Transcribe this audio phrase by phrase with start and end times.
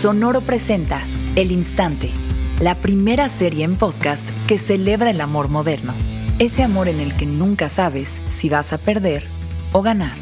[0.00, 1.02] Sonoro presenta
[1.34, 2.12] El Instante,
[2.60, 5.92] la primera serie en podcast que celebra el amor moderno.
[6.38, 9.26] Ese amor en el que nunca sabes si vas a perder
[9.72, 10.12] o ganar.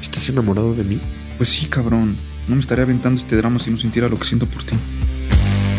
[0.00, 0.98] ¿Estás enamorado de mí?
[1.36, 2.16] Pues sí, cabrón.
[2.46, 4.74] No me estaría aventando este drama si no sintiera lo que siento por ti.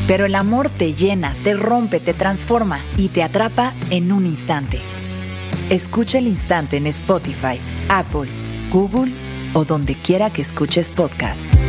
[0.06, 4.80] Pero el amor te llena, te rompe, te transforma y te atrapa en un instante.
[5.72, 7.58] Escucha el instante en Spotify,
[7.88, 8.30] Apple,
[8.72, 9.12] Google
[9.56, 11.69] o donde quiera que escuches podcasts.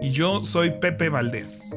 [0.00, 1.74] y yo soy Pepe Valdés.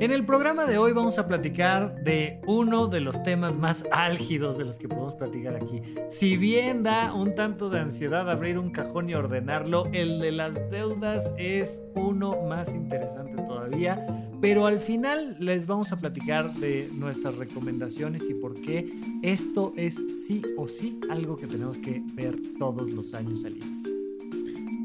[0.00, 4.58] En el programa de hoy vamos a platicar de uno de los temas más álgidos
[4.58, 5.82] de los que podemos platicar aquí.
[6.08, 10.68] Si bien da un tanto de ansiedad abrir un cajón y ordenarlo, el de las
[10.68, 14.04] deudas es uno más interesante todavía.
[14.40, 19.94] Pero al final les vamos a platicar de nuestras recomendaciones y por qué esto es
[20.26, 23.93] sí o sí algo que tenemos que ver todos los años salidos.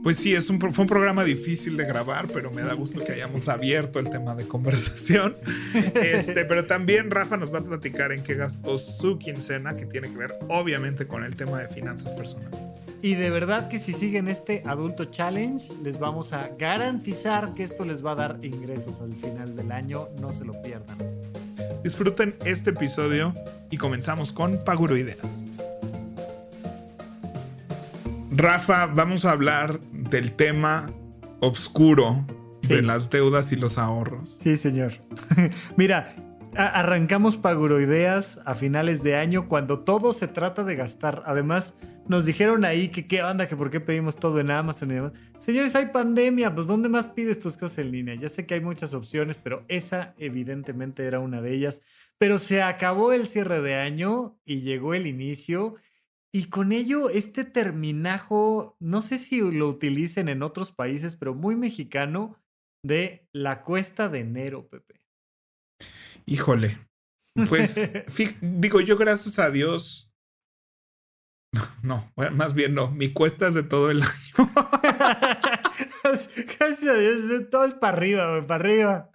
[0.04, 3.12] Pues sí, es un, fue un programa difícil de grabar, pero me da gusto que
[3.12, 5.36] hayamos abierto el tema de conversación.
[6.00, 10.10] Este, pero también Rafa nos va a platicar en qué gastó su quincena, que tiene
[10.10, 12.60] que ver obviamente con el tema de finanzas personales.
[13.02, 17.86] Y de verdad que si siguen este Adulto Challenge, les vamos a garantizar que esto
[17.86, 20.10] les va a dar ingresos al final del año.
[20.20, 20.98] No se lo pierdan.
[21.84, 23.34] Disfruten este episodio
[23.70, 25.46] y comenzamos con Paguro Ideas.
[28.32, 29.80] Rafa, vamos a hablar
[30.10, 30.92] del tema
[31.40, 32.26] oscuro
[32.68, 34.38] de las deudas y los ahorros.
[34.40, 34.94] Sí, señor.
[35.78, 36.14] Mira,
[36.56, 41.24] arrancamos Paguroideas a finales de año cuando todo se trata de gastar.
[41.26, 41.76] Además,
[42.08, 45.14] nos dijeron ahí que qué onda, que por qué pedimos todo en Amazon y demás.
[45.38, 48.16] Señores, hay pandemia, pues ¿dónde más pides tus cosas en línea?
[48.16, 51.82] Ya sé que hay muchas opciones, pero esa evidentemente era una de ellas.
[52.18, 55.76] Pero se acabó el cierre de año y llegó el inicio
[56.32, 61.56] y con ello, este terminajo, no sé si lo utilicen en otros países, pero muy
[61.56, 62.38] mexicano,
[62.84, 65.02] de la cuesta de enero, Pepe.
[66.26, 66.88] Híjole.
[67.48, 67.92] Pues,
[68.42, 70.12] digo, yo gracias a Dios.
[71.82, 72.92] No, más bien no.
[72.92, 74.12] Mi cuesta es de todo el año.
[76.60, 79.12] gracias a Dios, todo es para arriba, para arriba.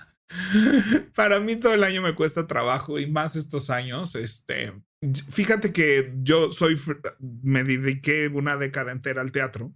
[1.15, 4.17] Para mí todo el año me cuesta trabajo y más estos años.
[4.17, 4.73] Este,
[5.29, 6.79] Fíjate que yo soy,
[7.21, 9.73] me dediqué una década entera al teatro.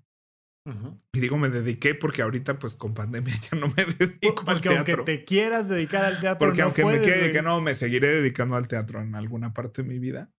[1.15, 4.85] Y digo me dediqué porque ahorita pues con pandemia ya no me dedico al teatro.
[4.85, 6.47] Porque aunque te quieras dedicar al teatro.
[6.47, 9.89] Porque aunque me quede que no, me seguiré dedicando al teatro en alguna parte de
[9.89, 10.31] mi vida.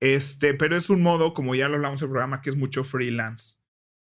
[0.00, 2.84] Este, pero es un modo, como ya lo hablamos en el programa, que es mucho
[2.84, 3.58] freelance.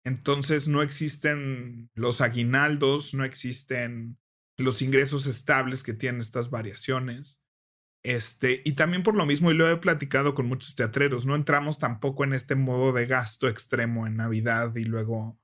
[0.05, 4.19] Entonces no existen los aguinaldos, no existen
[4.57, 7.40] los ingresos estables que tienen estas variaciones.
[8.03, 11.79] Este, y también por lo mismo, y lo he platicado con muchos teatreros, no entramos
[11.79, 15.39] tampoco en este modo de gasto extremo en Navidad y luego.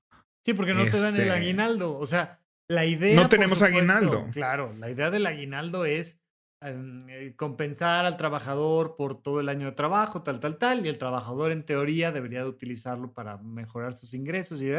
[0.44, 1.98] Sí, porque no te dan el este aguinaldo.
[1.98, 3.14] O sea, la idea.
[3.14, 4.26] No tenemos aguinaldo.
[4.32, 6.22] Claro, la idea del aguinaldo es
[6.62, 10.88] em, eh, compensar al trabajador por todo el año de trabajo, tal, tal, tal, y
[10.88, 14.70] el trabajador en teoría debería de utilizarlo para mejorar sus ingresos, y,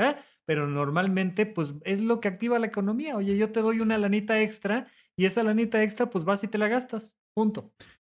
[0.45, 3.15] pero normalmente pues es lo que activa la economía.
[3.15, 6.57] Oye, yo te doy una lanita extra y esa lanita extra pues vas y te
[6.57, 7.15] la gastas.
[7.37, 7.71] Punto.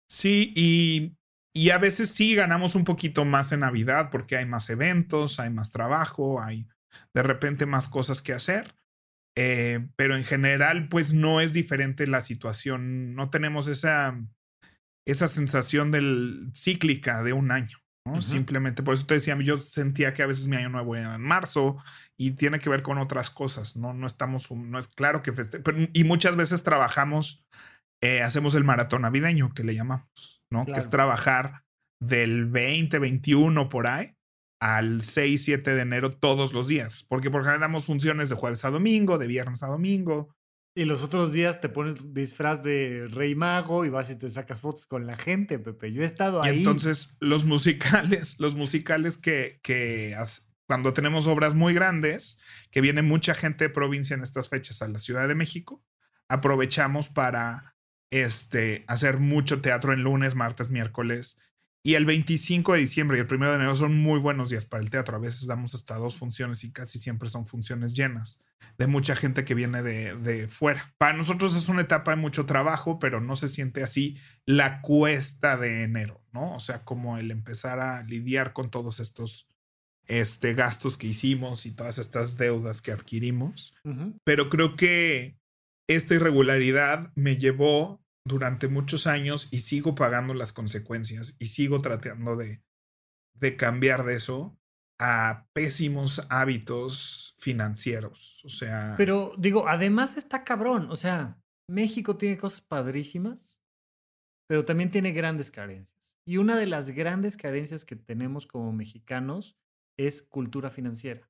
[0.09, 1.16] Sí, y,
[1.56, 5.50] y a veces sí ganamos un poquito más en Navidad porque hay más eventos, hay
[5.50, 6.67] más trabajo, hay
[7.13, 8.75] de repente más cosas que hacer.
[9.38, 13.16] Eh, pero en general, pues no es diferente la situación.
[13.16, 14.22] No tenemos esa,
[15.07, 17.78] esa sensación del cíclica de un año.
[18.05, 18.22] ¿no?
[18.22, 21.22] Simplemente, por eso te decía, yo sentía que a veces mi año nuevo era en
[21.22, 21.78] marzo
[22.17, 23.93] y tiene que ver con otras cosas, ¿no?
[23.93, 27.46] No estamos, no es claro que feste y muchas veces trabajamos
[28.03, 30.66] eh, hacemos el maratón navideño, que le llamamos, ¿no?
[30.66, 31.64] Que es trabajar
[32.02, 34.17] del 20, 21 por ahí
[34.59, 37.05] al 6, 7 de enero todos los días.
[37.08, 40.35] Porque por ejemplo damos funciones de jueves a domingo, de viernes a domingo.
[40.76, 44.59] Y los otros días te pones disfraz de rey mago y vas y te sacas
[44.59, 45.94] fotos con la gente, Pepe.
[45.94, 46.58] Yo he estado ahí.
[46.58, 50.14] Entonces los musicales, los musicales que, que
[50.67, 52.38] cuando tenemos obras muy grandes,
[52.70, 55.82] que viene mucha gente de provincia en estas fechas a la Ciudad de México,
[56.28, 57.72] aprovechamos para
[58.14, 61.38] este, hacer mucho teatro en lunes, martes, miércoles
[61.82, 64.84] Y el 25 de diciembre y el 1 de enero son muy buenos días para
[64.84, 65.18] el teatro.
[65.18, 68.42] A veces damos hasta dos funciones y casi siempre son funciones llenas
[68.78, 70.94] de mucha gente que viene de, de fuera.
[70.98, 75.58] Para nosotros es una etapa de mucho trabajo, pero no se siente así la cuesta
[75.58, 76.56] de enero, ¿no?
[76.56, 79.48] O sea, como el empezar a lidiar con todos estos
[80.08, 83.74] este, gastos que hicimos y todas estas deudas que adquirimos.
[84.24, 85.38] Pero creo que
[85.88, 92.35] esta irregularidad me llevó durante muchos años y sigo pagando las consecuencias y sigo tratando
[92.35, 92.64] de,
[93.34, 94.58] de cambiar de eso
[94.99, 98.41] a pésimos hábitos financieros.
[98.46, 100.90] O sea, Pero digo, además está cabrón.
[100.90, 103.61] O sea, México tiene cosas padrísimas,
[104.47, 106.17] pero también tiene grandes carencias.
[106.26, 109.58] Y una de las grandes carencias que tenemos como mexicanos
[109.97, 111.29] es cultura financiera.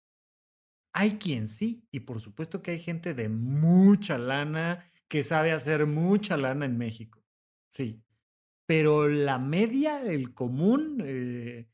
[0.95, 5.85] Hay quien sí, y por supuesto que hay gente de mucha lana que sabe hacer
[5.85, 7.23] mucha lana en México.
[7.69, 8.03] Sí.
[8.65, 11.67] Pero la media, el común, eh,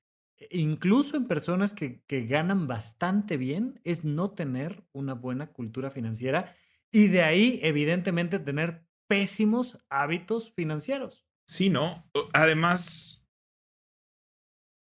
[0.49, 6.55] incluso en personas que, que ganan bastante bien, es no tener una buena cultura financiera
[6.91, 11.25] y de ahí, evidentemente, tener pésimos hábitos financieros.
[11.47, 12.07] sí, ¿no?
[12.33, 13.27] Además,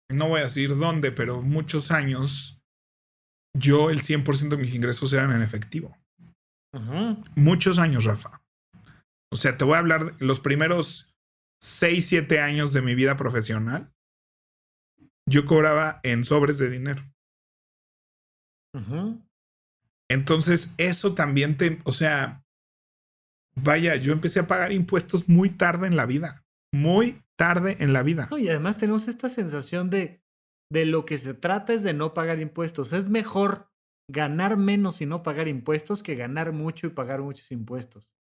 [0.09, 2.61] no voy a decir dónde, pero muchos años
[3.53, 5.95] yo el 100% de mis ingresos eran en efectivo.
[7.35, 8.41] Muchos años, Rafa.
[9.31, 11.15] O sea, te voy a hablar de los primeros
[11.61, 13.91] 6, 7 años de mi vida profesional.
[15.27, 17.03] Yo cobraba en sobres de dinero.
[20.09, 22.43] Entonces, eso también te, o sea,
[23.55, 26.45] vaya, yo empecé a pagar impuestos muy tarde en la vida.
[26.73, 28.27] Muy tarde en la vida.
[28.31, 30.21] No, y además tenemos esta sensación de,
[30.71, 32.93] de lo que se trata es de no pagar impuestos.
[32.93, 33.68] Es mejor
[34.09, 38.11] ganar menos y no pagar impuestos que ganar mucho y pagar muchos impuestos.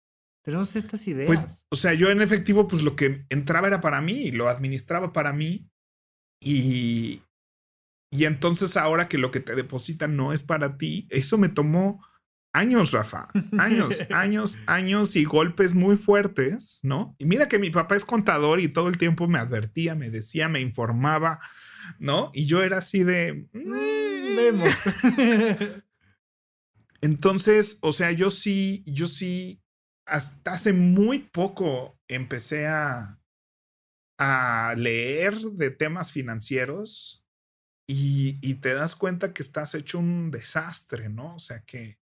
[0.44, 1.26] Tenemos estas ideas.
[1.26, 5.12] Pues, o sea, yo en efectivo, pues lo que entraba era para mí lo administraba
[5.12, 5.68] para mí.
[6.40, 7.22] Y,
[8.12, 12.04] y entonces ahora que lo que te depositan no es para ti, eso me tomó
[12.52, 13.28] años, Rafa.
[13.58, 17.16] Años, años, años y golpes muy fuertes, ¿no?
[17.18, 20.48] Y mira que mi papá es contador y todo el tiempo me advertía, me decía,
[20.48, 21.38] me informaba,
[21.98, 22.30] ¿no?
[22.34, 23.48] Y yo era así de...
[23.52, 24.72] Mm, Vemos.
[27.00, 29.62] Entonces, o sea, yo sí, yo sí,
[30.06, 33.20] hasta hace muy poco empecé a,
[34.18, 37.24] a leer de temas financieros
[37.88, 41.36] y, y te das cuenta que estás hecho un desastre, ¿no?
[41.36, 41.98] O sea que,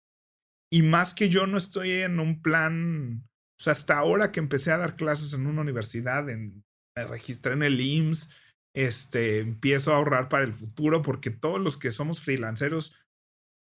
[0.72, 3.24] y más que yo no estoy en un plan,
[3.60, 6.64] o sea, hasta ahora que empecé a dar clases en una universidad, en,
[6.96, 8.30] me registré en el IMSS,
[8.74, 12.96] este, empiezo a ahorrar para el futuro porque todos los que somos freelanceros,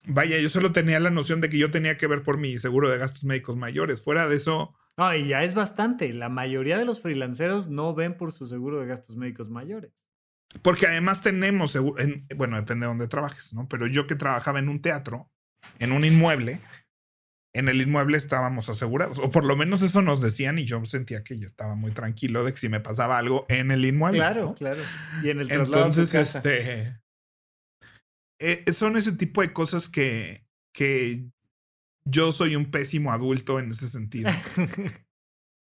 [0.07, 2.89] Vaya, yo solo tenía la noción de que yo tenía que ver por mi seguro
[2.91, 4.03] de gastos médicos mayores.
[4.03, 6.13] Fuera de eso, No, y ya es bastante.
[6.13, 10.07] La mayoría de los freelanceros no ven por su seguro de gastos médicos mayores.
[10.61, 13.67] porque además tenemos seguro, en- bueno, depende de dónde trabajes, ¿no?
[13.67, 15.29] Pero yo que trabajaba en un teatro,
[15.79, 16.61] en un inmueble,
[17.55, 21.23] en el inmueble estábamos asegurados, o por lo menos eso nos decían y yo sentía
[21.23, 24.19] que ya estaba muy tranquilo de que si me pasaba algo en el inmueble.
[24.19, 24.55] Claro, ¿no?
[24.55, 24.81] claro.
[25.23, 26.39] Y en el traslado a tu Entonces, casa.
[26.39, 26.99] este.
[28.39, 31.25] eh, son ese tipo de cosas que, que
[32.05, 34.29] yo soy un pésimo adulto en ese sentido.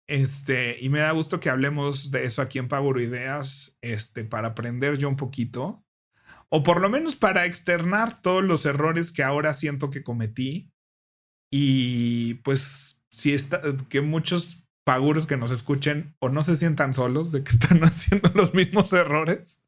[0.09, 4.49] Este, y me da gusto que hablemos de eso aquí en Paguro Ideas, este, para
[4.49, 5.87] aprender yo un poquito,
[6.51, 10.72] o por lo menos para externar todos los errores que ahora siento que cometí.
[11.55, 17.31] Y pues, si está, que muchos paguros que nos escuchen o no se sientan solos
[17.31, 19.63] de que están haciendo los mismos errores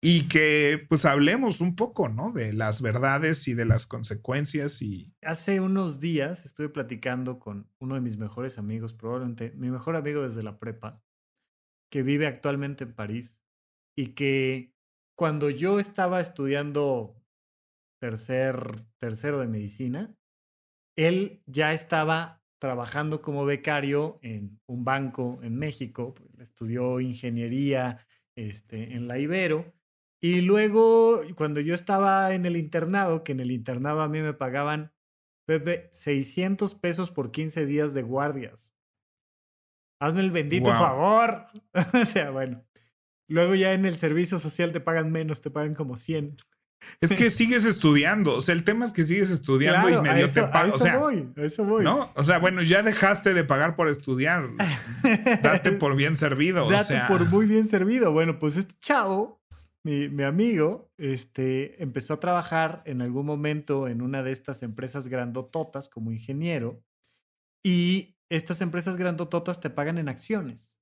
[0.00, 2.32] y que pues hablemos un poco, ¿no?
[2.32, 7.94] De las verdades y de las consecuencias y Hace unos días estuve platicando con uno
[7.96, 11.02] de mis mejores amigos, probablemente mi mejor amigo desde la prepa,
[11.90, 13.42] que vive actualmente en París
[13.96, 14.72] y que
[15.16, 17.14] cuando yo estaba estudiando
[18.00, 20.16] tercer, tercero de medicina,
[20.96, 28.06] él ya estaba trabajando como becario en un banco en México, pues, estudió ingeniería
[28.36, 29.72] este, en la Ibero.
[30.20, 34.34] Y luego, cuando yo estaba en el internado, que en el internado a mí me
[34.34, 34.92] pagaban,
[35.44, 38.76] Pepe, 600 pesos por 15 días de guardias.
[40.00, 41.46] Hazme el bendito favor.
[42.00, 42.64] o sea, bueno.
[43.28, 46.36] Luego ya en el servicio social te pagan menos, te pagan como 100.
[47.00, 50.24] Es que sigues estudiando, o sea, el tema es que sigues estudiando y Claro, medio
[50.26, 51.84] eso, te a pagan, o eso sea, voy, a eso voy.
[51.84, 52.12] ¿no?
[52.14, 54.48] O sea, bueno, ya dejaste de pagar por estudiar,
[55.42, 58.12] date por bien servido, o Date sea, por muy bien servido.
[58.12, 59.42] Bueno, pues este chavo,
[59.84, 65.08] mi, mi amigo, este, empezó a trabajar en algún momento en una de estas empresas
[65.08, 66.82] grandototas como ingeniero
[67.64, 70.78] y estas empresas grandototas te pagan en acciones.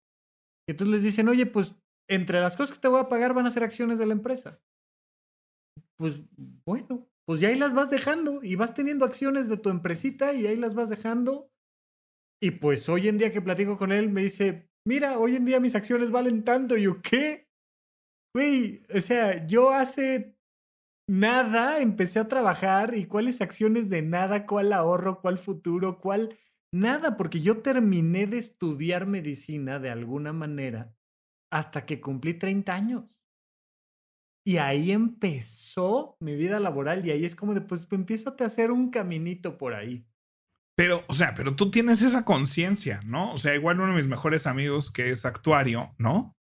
[0.68, 1.74] Entonces les dicen, oye, pues
[2.08, 4.60] entre las cosas que te voy a pagar van a ser acciones de la empresa.
[6.00, 6.22] Pues
[6.64, 10.46] bueno, pues ya ahí las vas dejando y vas teniendo acciones de tu empresita y
[10.46, 11.52] ahí las vas dejando.
[12.42, 15.60] Y pues hoy en día que platico con él me dice, mira, hoy en día
[15.60, 16.78] mis acciones valen tanto.
[16.78, 17.50] Y yo, ¿qué?
[18.34, 20.38] Güey, o sea, yo hace
[21.06, 26.34] nada empecé a trabajar y cuáles acciones de nada, cuál ahorro, cuál futuro, cuál
[26.72, 30.96] nada, porque yo terminé de estudiar medicina de alguna manera
[31.52, 33.19] hasta que cumplí 30 años.
[34.44, 38.70] Y ahí empezó mi vida laboral y ahí es como de, pues empieza a hacer
[38.70, 40.06] un caminito por ahí.
[40.76, 43.34] Pero, o sea, pero tú tienes esa conciencia, ¿no?
[43.34, 46.34] O sea, igual uno de mis mejores amigos que es actuario, ¿no?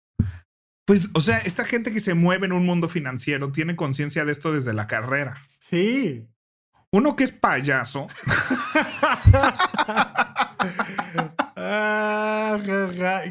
[0.86, 4.32] Pues, o sea, esta gente que se mueve en un mundo financiero tiene conciencia de
[4.32, 5.46] esto desde la carrera.
[5.58, 6.26] Sí.
[6.92, 8.06] Uno que es payaso.
[11.60, 12.56] Ah,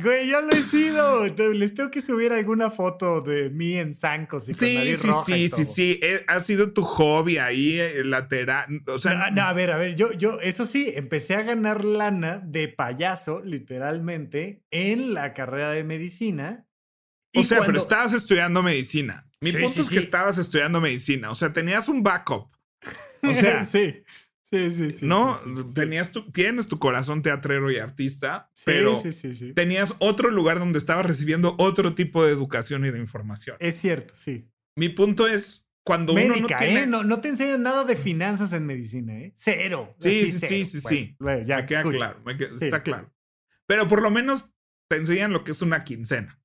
[0.03, 1.25] Güey, yo lo he sido.
[1.53, 5.07] Les tengo que subir alguna foto de mí en zancos y con sí, nariz sí,
[5.07, 5.63] roja sí, y sí, todo.
[5.65, 6.00] sí.
[6.03, 8.81] Eh, Ha sido tu hobby ahí, eh, lateral.
[8.88, 11.86] O sea, No, no, a ver, a ver, yo, yo, eso sí, empecé a ganar
[11.86, 16.67] lana de payaso, literalmente, en la carrera de medicina.
[17.34, 19.25] o sea, pero estabas estudiando medicina.
[19.39, 20.03] Mi Sí, punto sí, es que sí.
[20.03, 21.31] estabas estudiando medicina.
[21.31, 22.50] O sea, tenías un backup.
[23.24, 24.03] O sea, sí,
[24.50, 25.06] sí, sí, sí.
[25.06, 25.74] no, sí, sí, sí.
[25.74, 29.01] tenías tu, tienes tu corazón teatrero y artista, Sí, pero
[29.56, 33.58] tenías otro lugar donde estabas recibiendo otro tipo de educación y de información.
[33.60, 34.50] Es cierto, sí.
[34.75, 36.84] Mi punto es cuando uno no Médica, tiene.
[36.84, 36.88] ¿eh?
[36.88, 39.34] No, no te enseñan nada de finanzas en medicina, ¿eh?
[39.36, 39.96] Cero.
[40.00, 40.48] Sí, sí, cero.
[40.50, 41.16] sí, sí, Bueno, sí.
[41.20, 42.66] bueno, ya, me queda claro, me queda- Sí.
[42.66, 43.13] está claro.
[43.68, 44.50] Pero por lo menos
[44.89, 46.39] te enseñan lo que es una quincena.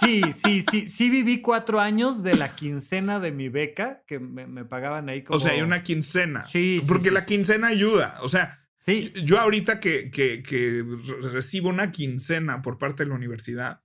[0.00, 4.46] Sí, sí, sí, sí viví cuatro años de la quincena de mi beca que me,
[4.46, 5.36] me pagaban ahí como...
[5.36, 6.44] O sea, hay una quincena.
[6.44, 7.26] Sí, Porque sí, la sí.
[7.26, 8.18] quincena ayuda.
[8.22, 13.08] O sea, Sí, yo ahorita que, que, que re- recibo una quincena por parte de
[13.08, 13.82] la universidad,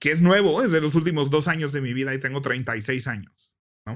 [0.00, 3.08] que es nuevo, es de los últimos dos años de mi vida y tengo 36
[3.08, 3.52] años,
[3.84, 3.94] ¿no?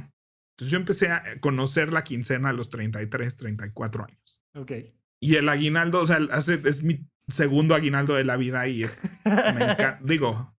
[0.56, 4.40] Entonces yo empecé a conocer la quincena a los 33, 34 años.
[4.54, 4.72] ok.
[5.20, 9.00] Y el aguinaldo, o sea, hace, es mi segundo aguinaldo de la vida y es,
[9.24, 9.30] me
[9.62, 10.57] encanta, digo,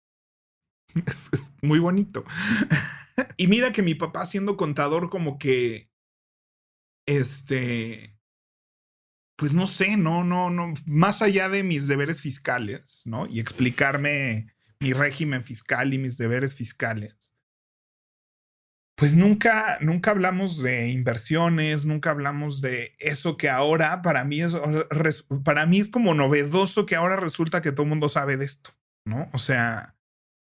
[1.05, 1.29] es,
[1.61, 2.23] muy bonito.
[3.37, 5.89] y mira que mi papá siendo contador como que,
[7.05, 8.17] este,
[9.35, 13.27] pues no sé, no, no, no, más allá de mis deberes fiscales, ¿no?
[13.27, 17.33] Y explicarme mi régimen fiscal y mis deberes fiscales.
[18.95, 24.57] Pues nunca, nunca hablamos de inversiones, nunca hablamos de eso que ahora para mí es,
[25.45, 28.71] para mí es como novedoso que ahora resulta que todo el mundo sabe de esto,
[29.05, 29.29] ¿no?
[29.31, 29.95] O sea,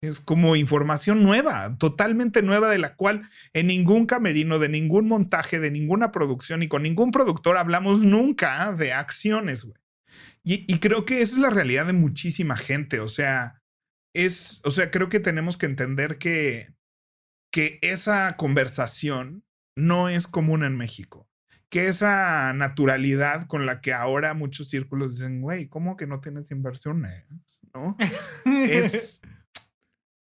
[0.02, 5.60] es como información nueva, totalmente nueva de la cual en ningún camerino, de ningún montaje,
[5.60, 9.80] de ninguna producción y con ningún productor hablamos nunca de acciones, güey.
[10.44, 13.62] Y, y creo que esa es la realidad de muchísima gente, o sea,
[14.14, 16.74] es, o sea, creo que tenemos que entender que,
[17.52, 19.44] que esa conversación
[19.76, 21.28] no es común en México.
[21.70, 26.52] Que esa naturalidad con la que ahora muchos círculos dicen, güey, ¿cómo que no tienes
[26.52, 27.26] inversiones?
[27.74, 27.96] ¿No?
[28.46, 29.22] es,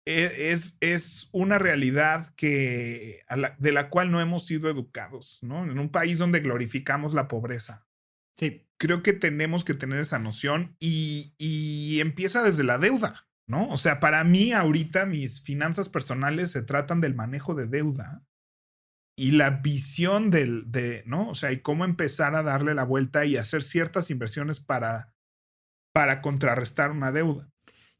[0.10, 5.64] es, es una realidad que, la- de la cual no hemos sido educados, ¿no?
[5.64, 7.88] En un país donde glorificamos la pobreza.
[8.38, 13.68] Sí, Creo que tenemos que tener esa noción y, y empieza desde la deuda, ¿no?
[13.70, 18.24] O sea, para mí ahorita mis finanzas personales se tratan del manejo de deuda
[19.18, 21.28] y la visión del, de, ¿no?
[21.30, 25.14] O sea, y cómo empezar a darle la vuelta y hacer ciertas inversiones para,
[25.94, 27.50] para contrarrestar una deuda.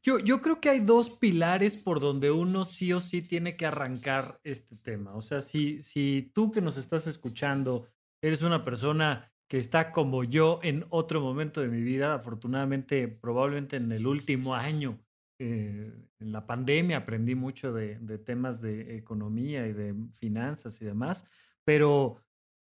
[0.02, 3.66] Yo, yo creo que hay dos pilares por donde uno sí o sí tiene que
[3.66, 5.14] arrancar este tema.
[5.14, 7.86] O sea, si, si tú que nos estás escuchando
[8.22, 13.76] eres una persona que está como yo en otro momento de mi vida, afortunadamente, probablemente
[13.76, 14.98] en el último año,
[15.38, 20.84] eh, en la pandemia aprendí mucho de, de temas de economía y de finanzas y
[20.84, 21.26] demás,
[21.64, 22.22] pero, o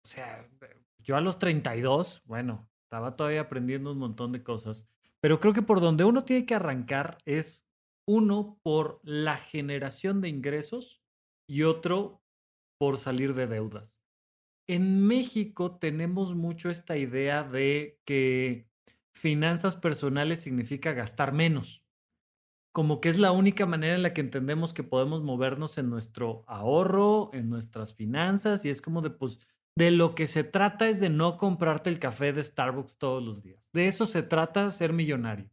[0.04, 0.48] sea,
[1.00, 4.88] yo a los 32, bueno, estaba todavía aprendiendo un montón de cosas.
[5.22, 7.68] Pero creo que por donde uno tiene que arrancar es
[8.08, 11.02] uno por la generación de ingresos
[11.50, 12.22] y otro
[12.80, 14.02] por salir de deudas.
[14.70, 18.70] En México tenemos mucho esta idea de que
[19.16, 21.84] finanzas personales significa gastar menos.
[22.74, 26.44] Como que es la única manera en la que entendemos que podemos movernos en nuestro
[26.48, 29.40] ahorro, en nuestras finanzas, y es como de, pues,
[29.78, 33.44] de lo que se trata es de no comprarte el café de Starbucks todos los
[33.44, 33.70] días.
[33.74, 35.52] De eso se trata ser millonario.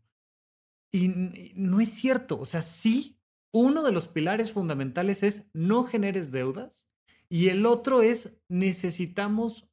[0.90, 2.40] Y no es cierto.
[2.40, 3.18] O sea, sí,
[3.52, 6.86] uno de los pilares fundamentales es no generes deudas
[7.28, 9.68] y el otro es necesitamos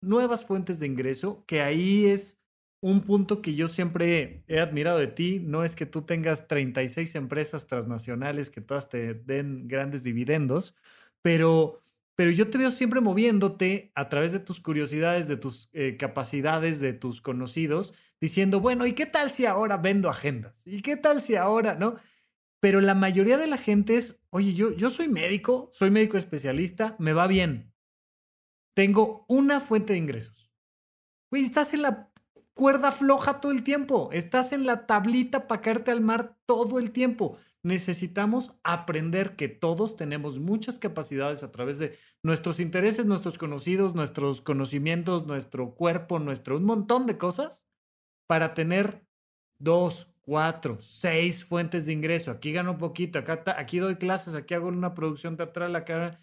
[0.00, 2.38] nuevas fuentes de ingreso, que ahí es
[2.80, 7.16] un punto que yo siempre he admirado de ti no es que tú tengas 36
[7.16, 10.76] empresas transnacionales que todas te den grandes dividendos,
[11.20, 11.82] pero,
[12.18, 16.80] pero yo te veo siempre moviéndote a través de tus curiosidades, de tus eh, capacidades,
[16.80, 20.66] de tus conocidos, diciendo, bueno, ¿y qué tal si ahora vendo agendas?
[20.66, 21.94] ¿Y qué tal si ahora, no?
[22.58, 26.96] Pero la mayoría de la gente es, oye, yo, yo soy médico, soy médico especialista,
[26.98, 27.72] me va bien.
[28.74, 30.52] Tengo una fuente de ingresos.
[31.30, 32.10] Güey, estás en la
[32.52, 34.10] cuerda floja todo el tiempo.
[34.10, 37.38] Estás en la tablita para caerte al mar todo el tiempo.
[37.68, 44.40] Necesitamos aprender que todos tenemos muchas capacidades a través de nuestros intereses, nuestros conocidos, nuestros
[44.40, 47.66] conocimientos, nuestro cuerpo, nuestro un montón de cosas
[48.26, 49.04] para tener
[49.58, 52.30] dos, cuatro, seis fuentes de ingreso.
[52.30, 56.18] Aquí gano poquito, acá, aquí doy clases, aquí hago una producción teatral, acá.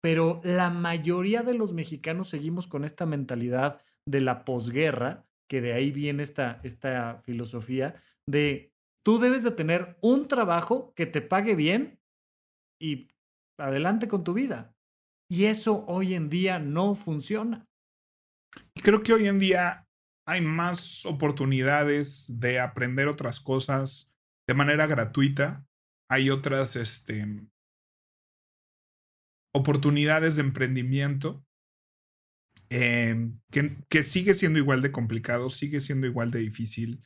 [0.00, 5.74] Pero la mayoría de los mexicanos seguimos con esta mentalidad de la posguerra que de
[5.74, 8.72] ahí viene esta, esta filosofía de
[9.08, 11.98] tú debes de tener un trabajo que te pague bien
[12.78, 13.08] y
[13.58, 14.76] adelante con tu vida.
[15.30, 17.64] Y eso hoy en día no funciona.
[18.82, 19.88] Creo que hoy en día
[20.26, 24.12] hay más oportunidades de aprender otras cosas
[24.46, 25.66] de manera gratuita.
[26.10, 27.24] Hay otras este,
[29.54, 31.42] oportunidades de emprendimiento
[32.70, 37.02] Em, que, que, sigue siendo igual de complicado, sigue siendo igual de difícil.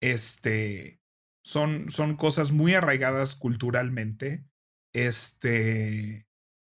[0.00, 1.02] Este,
[1.46, 4.44] son, son cosas muy arraigadas culturalmente,
[4.92, 6.26] este,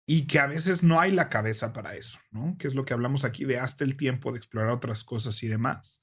[0.08, 2.56] y que a veces no hay la cabeza para eso, ¿no?
[2.58, 5.50] Que es lo que hablamos aquí de hasta el tiempo de explorar otras cosas y
[5.50, 6.00] demás.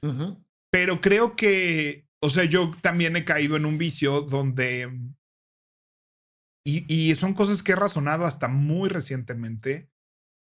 [0.71, 5.01] Pero creo que, o sea, yo también he caído en un vicio donde,
[6.63, 9.91] y, y son cosas que he razonado hasta muy recientemente,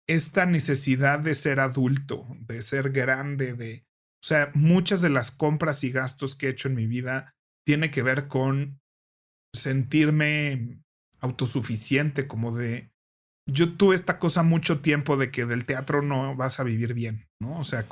[0.08, 5.84] esta necesidad de ser adulto, de ser grande, de, o sea, muchas de las compras
[5.84, 7.35] y gastos que he hecho en mi vida
[7.66, 8.80] tiene que ver con
[9.54, 10.80] sentirme
[11.20, 12.92] autosuficiente, como de,
[13.50, 17.28] yo tuve esta cosa mucho tiempo de que del teatro no vas a vivir bien,
[17.42, 17.60] ¿no?
[17.60, 17.88] O sea,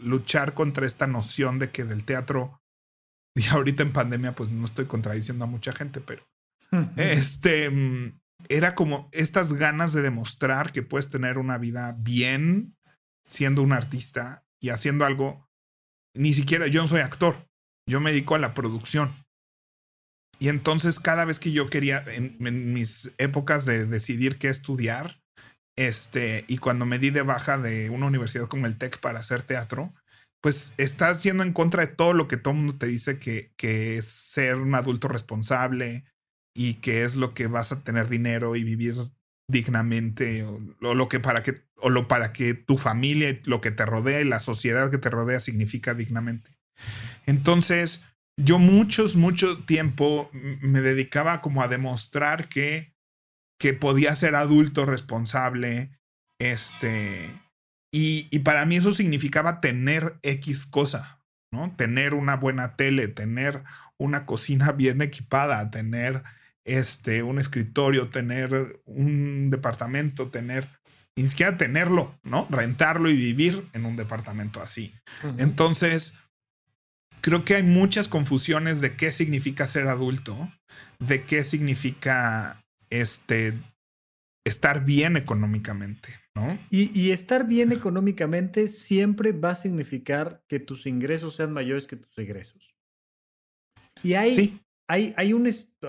[0.00, 2.60] luchar contra esta noción de que del teatro,
[3.36, 6.26] y ahorita en pandemia, pues no estoy contradiciendo a mucha gente, pero
[6.96, 12.76] este, mm, era como estas ganas de demostrar que puedes tener una vida bien
[13.24, 15.46] siendo un artista y haciendo algo.
[16.14, 17.47] Ni siquiera yo no soy actor,
[17.88, 19.14] yo me dedico a la producción.
[20.38, 22.36] Y entonces cada vez que yo quería, en,
[22.72, 25.20] mis épocas de decidir qué estudiar,
[25.76, 29.42] este, y cuando me di de baja de una universidad como el TEC para hacer
[29.42, 29.92] teatro,
[30.40, 33.50] pues estás yendo en contra de todo lo que todo el mundo te dice que,
[33.56, 36.04] que es ser un adulto responsable,
[36.58, 38.96] y qué es lo que vas a tener dinero y vivir
[39.48, 43.86] dignamente o, lo que para que o lo para que tu familia lo que te
[43.86, 46.57] rodea y la sociedad que te rodea significa dignamente.
[47.26, 48.02] Entonces,
[48.36, 52.92] yo muchos mucho tiempo me dedicaba como a demostrar que
[53.58, 55.90] que podía ser adulto responsable
[56.38, 57.28] este
[57.92, 61.74] y, y para mí eso significaba tener X cosa, ¿no?
[61.76, 63.64] Tener una buena tele, tener
[63.98, 66.22] una cocina bien equipada, tener
[66.64, 70.68] este, un escritorio, tener un departamento, tener,
[71.16, 72.46] ni siquiera tenerlo, ¿no?
[72.50, 74.94] Rentarlo y vivir en un departamento así.
[75.38, 76.14] Entonces,
[77.20, 80.50] creo que hay muchas confusiones de qué significa ser adulto,
[80.98, 83.54] de qué significa este,
[84.44, 86.58] estar bien económicamente, ¿no?
[86.70, 91.96] Y, y, estar bien económicamente siempre va a significar que tus ingresos sean mayores que
[91.96, 92.74] tus egresos.
[94.02, 94.60] Y hay, sí.
[94.90, 95.46] Hay, hay un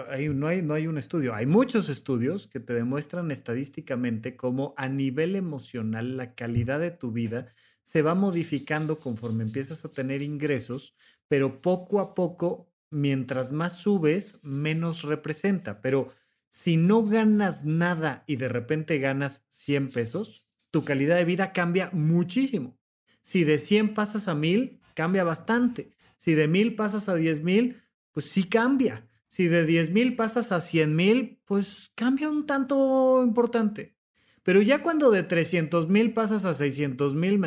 [0.10, 4.74] hay, no, hay, no hay un estudio, hay muchos estudios que te demuestran estadísticamente cómo
[4.76, 7.48] a nivel emocional la calidad de tu vida
[7.82, 10.98] se va modificando conforme empiezas a tener ingresos,
[11.30, 15.82] pero poco a poco, mientras más subes, menos representa.
[15.82, 16.10] Pero
[16.50, 21.90] si no ganas nada y de repente ganas 100 pesos, tu calidad de vida cambia
[21.94, 22.78] muchísimo.
[23.22, 25.92] Si de 100 pasas a 1000, cambia bastante.
[26.18, 29.08] Si de 1000 pasas a 10 mil, pues sí cambia.
[29.28, 33.96] Si de 10 mil pasas a 100 mil, pues cambia un tanto importante.
[34.42, 37.40] Pero ya cuando de 300 mil pasas a 600 mil,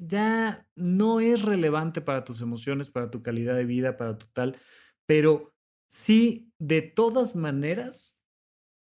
[0.00, 4.56] ya no es relevante para tus emociones, para tu calidad de vida, para tu tal.
[5.06, 5.54] Pero
[5.88, 8.16] sí, de todas maneras,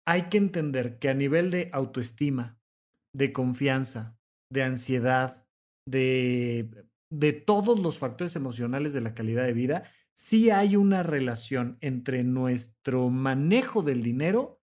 [0.05, 2.59] hay que entender que a nivel de autoestima,
[3.13, 4.17] de confianza,
[4.51, 5.45] de ansiedad,
[5.87, 11.77] de, de todos los factores emocionales de la calidad de vida, sí hay una relación
[11.81, 14.59] entre nuestro manejo del dinero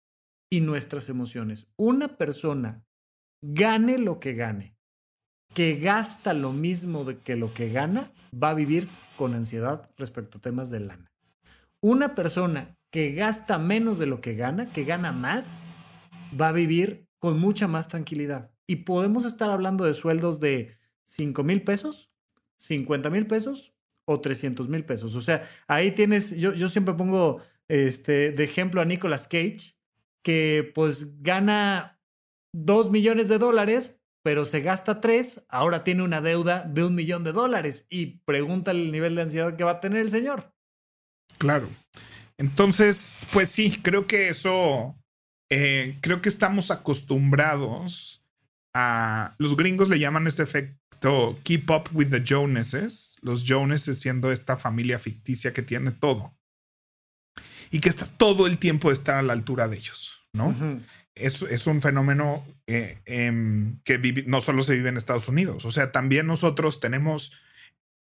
[0.50, 1.68] y nuestras emociones.
[1.76, 2.84] Una persona,
[3.42, 4.76] gane lo que gane,
[5.54, 10.38] que gasta lo mismo de que lo que gana va a vivir con ansiedad respecto
[10.38, 11.12] a temas de lana.
[11.80, 15.60] Una persona que gasta menos de lo que gana, que gana más,
[16.38, 18.50] va a vivir con mucha más tranquilidad.
[18.66, 22.10] Y podemos estar hablando de sueldos de 5 mil pesos,
[22.58, 25.14] 50 mil pesos o 300 mil pesos.
[25.14, 29.76] O sea, ahí tienes, yo, yo siempre pongo este, de ejemplo a Nicolas Cage,
[30.22, 32.00] que pues gana
[32.52, 37.24] 2 millones de dólares, pero se gasta 3, ahora tiene una deuda de un millón
[37.24, 40.52] de dólares y pregúntale el nivel de ansiedad que va a tener el señor.
[41.38, 41.68] Claro.
[42.38, 44.96] Entonces, pues sí, creo que eso,
[45.50, 48.24] eh, creo que estamos acostumbrados
[48.74, 54.30] a, los gringos le llaman este efecto keep up with the Joneses, los Joneses siendo
[54.30, 56.34] esta familia ficticia que tiene todo
[57.70, 60.54] y que estás todo el tiempo de estar a la altura de ellos, ¿no?
[61.14, 65.92] Es, un fenómeno eh, em, que no solo se vive en Estados Unidos, o sea,
[65.92, 67.32] también nosotros tenemos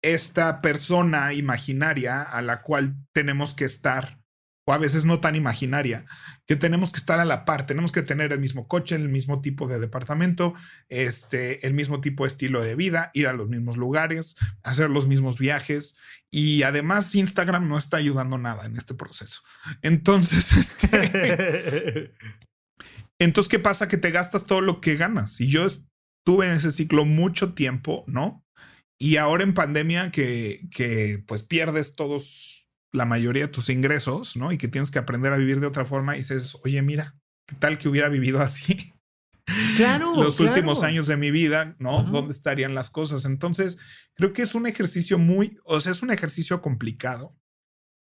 [0.01, 4.19] esta persona imaginaria a la cual tenemos que estar,
[4.65, 6.05] o a veces no tan imaginaria,
[6.45, 9.41] que tenemos que estar a la par, tenemos que tener el mismo coche, el mismo
[9.41, 10.53] tipo de departamento,
[10.89, 15.07] este, el mismo tipo de estilo de vida, ir a los mismos lugares, hacer los
[15.07, 15.95] mismos viajes
[16.29, 19.41] y además Instagram no está ayudando nada en este proceso.
[19.81, 22.13] Entonces, este,
[23.19, 23.87] entonces, ¿qué pasa?
[23.87, 25.39] Que te gastas todo lo que ganas.
[25.41, 28.45] Y yo estuve en ese ciclo mucho tiempo, ¿no?
[28.99, 34.51] Y ahora en pandemia que, que pues pierdes todos, la mayoría de tus ingresos, ¿no?
[34.51, 37.15] Y que tienes que aprender a vivir de otra forma y dices, oye, mira,
[37.47, 38.93] ¿qué tal que hubiera vivido así?
[39.75, 40.15] Claro.
[40.23, 42.03] Los últimos años de mi vida, ¿no?
[42.03, 43.25] ¿Dónde estarían las cosas?
[43.25, 43.77] Entonces,
[44.15, 47.35] creo que es un ejercicio muy, o sea, es un ejercicio complicado,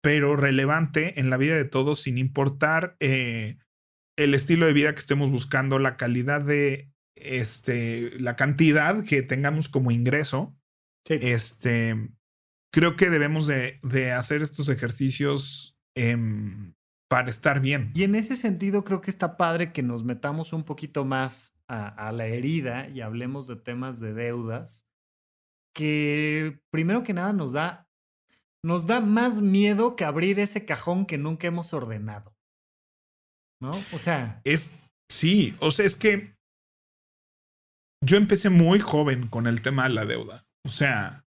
[0.02, 3.58] pero relevante en la vida de todos, sin importar eh,
[4.16, 9.68] el estilo de vida que estemos buscando, la calidad de, este, la cantidad que tengamos
[9.68, 10.56] como ingreso.
[11.06, 12.10] Este,
[12.72, 16.74] creo que debemos de, de hacer estos ejercicios em,
[17.08, 17.92] para estar bien.
[17.94, 21.88] Y en ese sentido creo que está padre que nos metamos un poquito más a,
[21.88, 24.88] a la herida y hablemos de temas de deudas,
[25.74, 27.88] que primero que nada nos da,
[28.64, 32.36] nos da más miedo que abrir ese cajón que nunca hemos ordenado.
[33.62, 33.70] ¿No?
[33.92, 34.40] O sea.
[34.44, 34.74] Es,
[35.08, 36.34] sí, o sea, es que
[38.04, 40.44] yo empecé muy joven con el tema de la deuda.
[40.66, 41.24] O sea,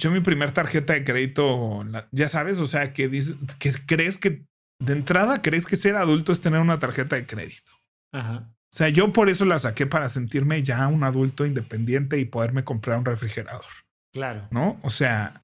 [0.00, 4.46] yo mi primer tarjeta de crédito, ya sabes, o sea, que, dices, que crees que
[4.80, 7.72] de entrada crees que ser adulto es tener una tarjeta de crédito.
[8.12, 8.48] Ajá.
[8.72, 12.64] O sea, yo por eso la saqué para sentirme ya un adulto independiente y poderme
[12.64, 13.66] comprar un refrigerador.
[14.12, 14.48] Claro.
[14.50, 14.80] ¿No?
[14.82, 15.43] O sea,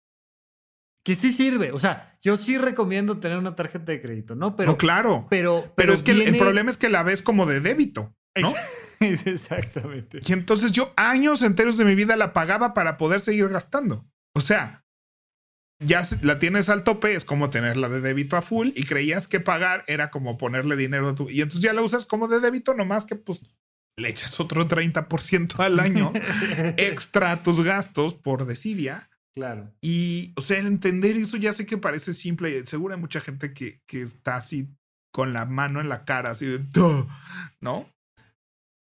[1.11, 1.73] que sí sirve.
[1.73, 4.55] O sea, yo sí recomiendo tener una tarjeta de crédito, ¿no?
[4.55, 4.73] Pero.
[4.73, 5.27] No, claro.
[5.29, 8.55] Pero, pero, es que el, problema es que la ves como de débito, ¿no?
[9.01, 10.21] Exactamente.
[10.25, 14.09] Y entonces yo años enteros de mi vida la pagaba para poder seguir gastando.
[14.35, 14.85] O sea,
[15.81, 19.41] ya la tienes al tope, es como tenerla de débito a full y creías que
[19.41, 21.29] pagar era como ponerle dinero a tu.
[21.29, 23.47] Y entonces ya la usas como de débito, nomás que pues
[23.97, 26.13] le echas otro 30% al año
[26.77, 29.73] extra a tus gastos por desidia Claro.
[29.81, 33.21] Y, o sea, el entender eso ya sé que parece simple y seguro hay mucha
[33.21, 34.69] gente que, que está así
[35.13, 36.59] con la mano en la cara, así de,
[37.61, 37.89] ¿no?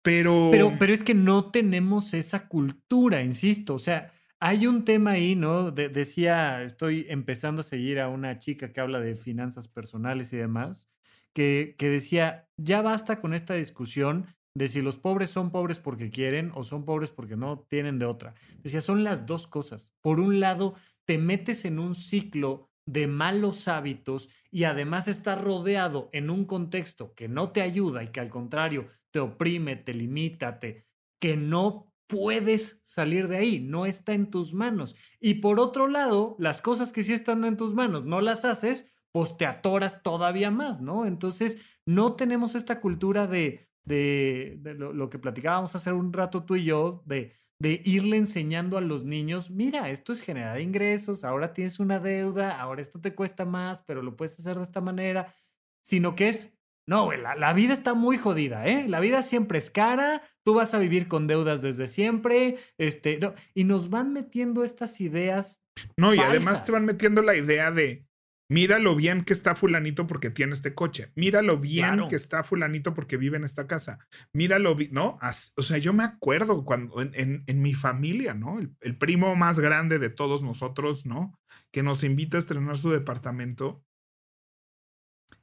[0.02, 0.48] Pero...
[0.50, 0.72] pero...
[0.78, 3.74] Pero es que no tenemos esa cultura, insisto.
[3.74, 5.70] O sea, hay un tema ahí, ¿no?
[5.70, 10.88] decía, estoy empezando a seguir a una chica que habla de finanzas personales y demás,
[11.32, 14.26] que, que decía, ya basta con esta discusión
[14.58, 18.06] de si los pobres son pobres porque quieren o son pobres porque no tienen de
[18.06, 18.34] otra.
[18.64, 19.92] Decía, son las dos cosas.
[20.00, 26.10] Por un lado, te metes en un ciclo de malos hábitos y además estás rodeado
[26.12, 30.58] en un contexto que no te ayuda y que al contrario te oprime, te limita,
[30.58, 30.88] te,
[31.20, 34.96] que no puedes salir de ahí, no está en tus manos.
[35.20, 38.90] Y por otro lado, las cosas que sí están en tus manos no las haces,
[39.12, 41.06] pues te atoras todavía más, ¿no?
[41.06, 46.64] Entonces, no tenemos esta cultura de, de, lo, que platicábamos hace un rato tú y
[46.64, 51.80] yo, de, de irle enseñando a los niños, mira, esto es generar ingresos, ahora tienes
[51.80, 55.34] una deuda, ahora esto te cuesta más, pero lo puedes hacer de esta manera,
[55.82, 56.52] sino que es,
[56.86, 58.88] no, la, la, vida está muy jodida, ¿eh?
[58.88, 63.20] La vida siempre es cara, tú vas a vivir con deudas desde siempre, este,
[63.54, 65.62] y nos van metiendo estas ideas.
[65.96, 68.07] No, y además te van metiendo la idea de,
[68.50, 71.12] Mira lo bien que está fulanito porque tiene este coche.
[71.14, 73.98] Mira lo bien que está fulanito porque vive en esta casa.
[74.32, 75.18] Mira lo bien, ¿no?
[75.56, 78.58] o sea, yo me acuerdo cuando en, en, mi familia, ¿no?
[78.58, 81.38] El, primo más grande de todos nosotros, ¿no?
[81.70, 83.84] Que nos invita a estrenar su departamento.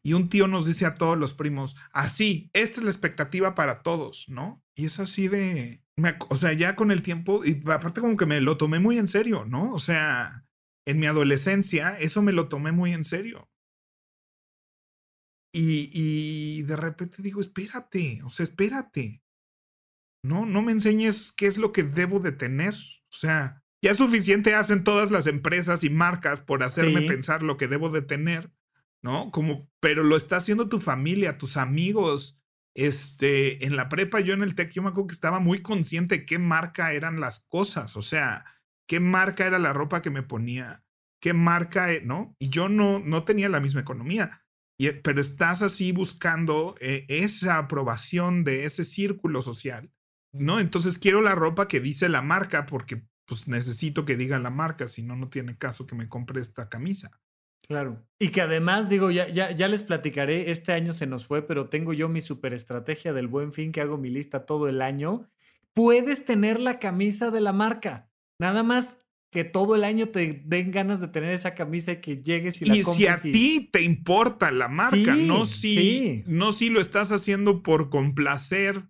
[0.02, 3.84] y un tío nos dice a todos los primos, así, esta es la expectativa para
[3.84, 4.63] todos, ¿no?
[4.76, 5.84] Y es así de,
[6.30, 9.08] o sea, ya con el tiempo, y aparte como que me lo tomé muy en
[9.08, 9.74] serio, ¿no?
[9.74, 10.44] O sea,
[10.86, 13.50] en mi adolescencia, eso me lo tomé muy en serio.
[15.54, 19.24] Y, y de repente digo, espérate, o sea, espérate.
[20.24, 22.74] No, no me enseñes qué es lo que debo de tener.
[22.74, 27.67] O sea, ya suficiente hacen todas las empresas y marcas por hacerme pensar lo que
[27.67, 28.52] debo de tener,
[29.04, 29.30] ¿no?
[29.32, 32.41] Como, pero lo está haciendo tu familia, tus amigos.
[32.74, 36.17] Este, en la prepa, yo en el tech, yo me acuerdo que estaba muy consciente
[36.17, 37.95] de qué marca eran las cosas.
[37.95, 38.43] O sea,
[38.88, 40.84] qué marca era la ropa que me ponía,
[41.21, 42.36] qué marca, e, ¿no?
[42.39, 44.41] Y yo no, no tenía la misma economía.
[44.78, 49.91] Y, pero estás así buscando eh, esa aprobación de ese círculo social,
[50.34, 50.60] ¿no?
[50.60, 54.88] Entonces quiero la ropa que dice la marca porque pues necesito que diga la marca,
[54.88, 57.12] si no, no tiene caso que me compre esta camisa.
[57.67, 58.06] Claro.
[58.19, 61.67] Y que además, digo, ya, ya, ya les platicaré, este año se nos fue, pero
[61.67, 65.28] tengo yo mi super estrategia del buen fin que hago mi lista todo el año.
[65.74, 68.10] Puedes tener la camisa de la marca.
[68.39, 69.00] Nada más
[69.36, 72.65] que todo el año te den ganas de tener esa camisa y que llegues y
[72.65, 72.95] la compres.
[72.95, 77.62] Y si a ti te importa la marca, no si, no si lo estás haciendo
[77.62, 78.88] por complacer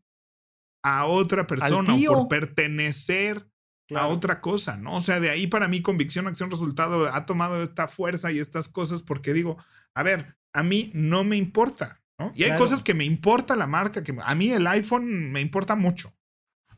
[0.84, 3.50] a otra persona o por pertenecer
[3.96, 4.96] a otra cosa, ¿no?
[4.96, 8.68] O sea, de ahí para mí convicción, acción, resultado ha tomado esta fuerza y estas
[8.68, 9.58] cosas porque digo,
[9.96, 12.32] a ver, a mí no me importa, ¿no?
[12.36, 15.76] Y hay cosas que me importa la marca, que a mí el iPhone me importa
[15.76, 16.16] mucho,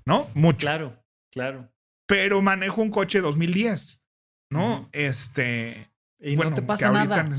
[0.06, 0.30] ¿no?
[0.36, 0.60] Mucho.
[0.60, 1.03] Claro,
[1.34, 1.69] claro
[2.07, 4.01] pero manejo un coche 2010,
[4.51, 4.89] ¿no?
[4.93, 5.91] Este.
[6.19, 7.29] Y bueno, no te pasa nada.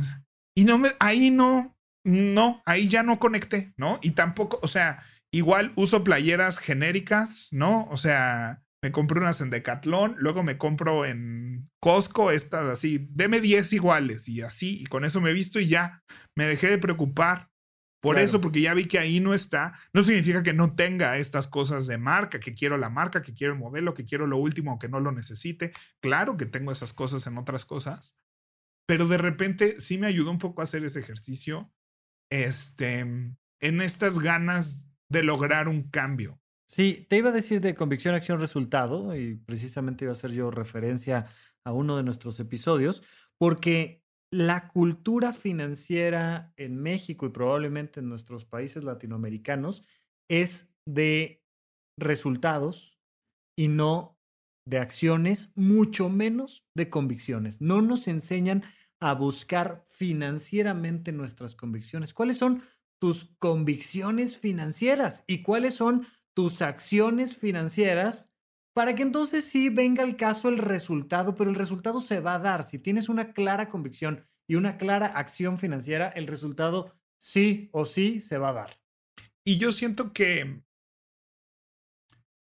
[0.57, 3.99] Y no me, ahí no, no, ahí ya no conecté, ¿no?
[4.03, 5.03] Y tampoco, o sea,
[5.33, 7.89] igual uso playeras genéricas, ¿no?
[7.91, 13.41] O sea, me compré unas en Decathlon, luego me compro en Costco estas así, deme
[13.41, 16.03] 10 iguales y así, y con eso me he visto y ya
[16.37, 17.49] me dejé de preocupar
[18.01, 21.49] por eso, porque ya vi que ahí no está, no significa que no tenga estas
[21.49, 24.79] cosas de marca, que quiero la marca, que quiero el modelo, que quiero lo último,
[24.79, 25.73] que no lo necesite.
[26.01, 28.17] Claro que tengo esas cosas en otras cosas,
[28.87, 31.73] pero de repente sí me ayudó un poco a hacer ese ejercicio,
[32.31, 36.41] este, en estas ganas de lograr un cambio.
[36.69, 40.51] Sí, te iba a decir de convicción, acción, resultado, y precisamente iba a hacer yo
[40.51, 41.27] referencia
[41.65, 43.03] a uno de nuestros episodios,
[43.39, 49.85] porque la cultura financiera en México y probablemente en nuestros países latinoamericanos
[50.29, 51.43] es de
[51.99, 52.99] resultados
[53.57, 54.19] y no
[54.67, 57.61] de acciones, mucho menos de convicciones.
[57.63, 58.65] No nos enseñan
[59.01, 62.13] a buscar financieramente nuestras convicciones.
[62.13, 62.63] ¿Cuáles son
[63.01, 68.31] tus convicciones financieras y cuáles son tus acciones financieras
[68.79, 72.39] para que entonces sí venga el caso el resultado, pero el resultado se va a
[72.39, 72.63] dar.
[72.63, 78.21] Si tienes una clara convicción y una clara acción financiera, el resultado sí o sí
[78.21, 78.81] se va a dar.
[79.45, 80.63] Y yo siento que,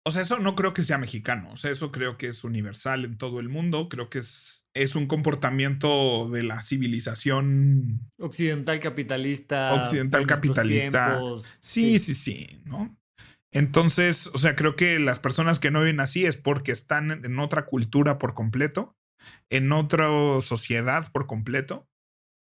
[0.04, 3.06] o sea, eso no creo que sea mexicano, o sea, eso creo que es universal
[3.06, 9.72] en todo el mundo, creo que es, es un comportamiento de la civilización occidental capitalista.
[9.72, 11.18] Occidental capitalista.
[11.60, 12.99] sí, sí, sí, ¿no?
[13.52, 17.38] Entonces, o sea, creo que las personas que no viven así es porque están en
[17.38, 18.96] otra cultura por completo,
[19.50, 20.08] en otra
[20.40, 21.88] sociedad por completo,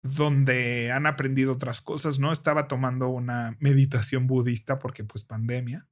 [0.04, 2.32] donde han aprendido otras cosas, ¿no?
[2.32, 5.88] Estaba tomando una meditación budista porque pues pandemia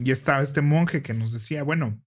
[0.00, 2.00] y estaba este monje que nos decía, bueno,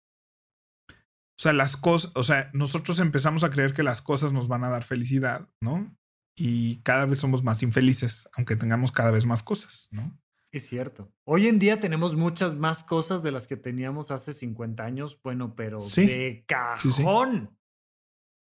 [0.89, 4.63] o sea, las cosas, o sea, nosotros empezamos a creer que las cosas nos van
[4.63, 5.95] a dar felicidad, ¿no?
[6.37, 10.17] Y cada vez somos más infelices, aunque tengamos cada vez más cosas, ¿no?
[10.51, 11.13] Es cierto.
[11.23, 15.55] Hoy en día tenemos muchas más cosas de las que teníamos hace 50 años, bueno,
[15.55, 17.57] pero de cajón.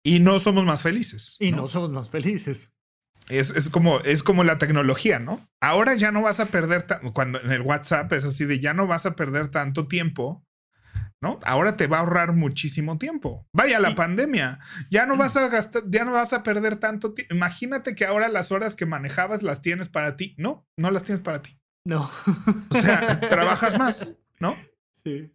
[0.03, 1.35] Y no somos más felices.
[1.39, 1.67] Y ¿no?
[1.67, 2.71] somos más felices.
[3.29, 5.49] Es, es, como, es como la tecnología, ¿no?
[5.59, 8.87] Ahora ya no vas a perder, cuando en el WhatsApp es así de ya no
[8.87, 10.45] vas a perder tanto tiempo,
[11.19, 11.39] ¿no?
[11.43, 13.47] Ahora te va a ahorrar muchísimo tiempo.
[13.53, 17.33] Vaya la pandemia, ya no vas a gastar, ya no vas a perder tanto tiempo.
[17.35, 20.35] Imagínate que ahora las horas que manejabas las tienes para ti.
[20.37, 21.56] No, no las tienes para ti.
[21.87, 22.01] No.
[22.69, 24.57] O sea, trabajas más, ¿no?
[25.05, 25.33] Sí.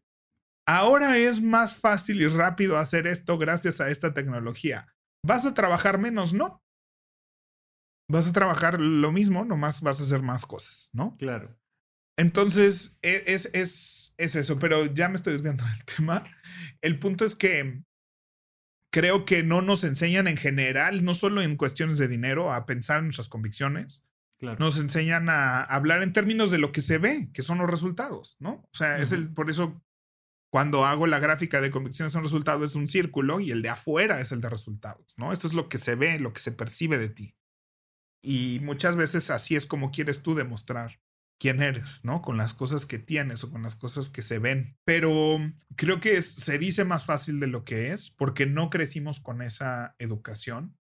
[0.66, 4.94] Ahora es más fácil y rápido hacer esto gracias a esta tecnología.
[5.24, 6.34] ¿Vas a trabajar menos?
[6.34, 6.62] No.
[8.06, 11.16] Vas a trabajar lo mismo, nomás vas a hacer más cosas, ¿no?
[11.16, 11.58] Claro.
[12.18, 16.30] Entonces, e, es, es, es eso, pero ya me estoy desviando del tema.
[16.82, 17.82] El punto es que
[18.92, 22.98] creo que no nos enseñan en general, no solo en cuestiones de dinero, a pensar
[22.98, 24.04] en nuestras convicciones,
[24.59, 28.37] nos enseñan a hablar en términos de lo que se ve, que son los resultados,
[28.40, 28.52] ¿no?
[28.72, 29.83] O sea, es el, por eso
[30.52, 34.20] cuando hago la gráfica de convicciones son resultados es un círculo y el de afuera
[34.20, 35.33] es el de resultados, ¿no?
[35.33, 37.37] Esto es lo que se ve, lo que se percibe de ti.
[38.22, 41.00] Y muchas veces así es como quieres tú demostrar
[41.40, 42.22] quién eres, ¿no?
[42.22, 44.76] Con las cosas que tienes o con las cosas que se ven.
[44.85, 45.38] Pero
[45.74, 49.42] creo que es- se dice más fácil de lo que es porque no crecimos con
[49.42, 50.76] esa educación.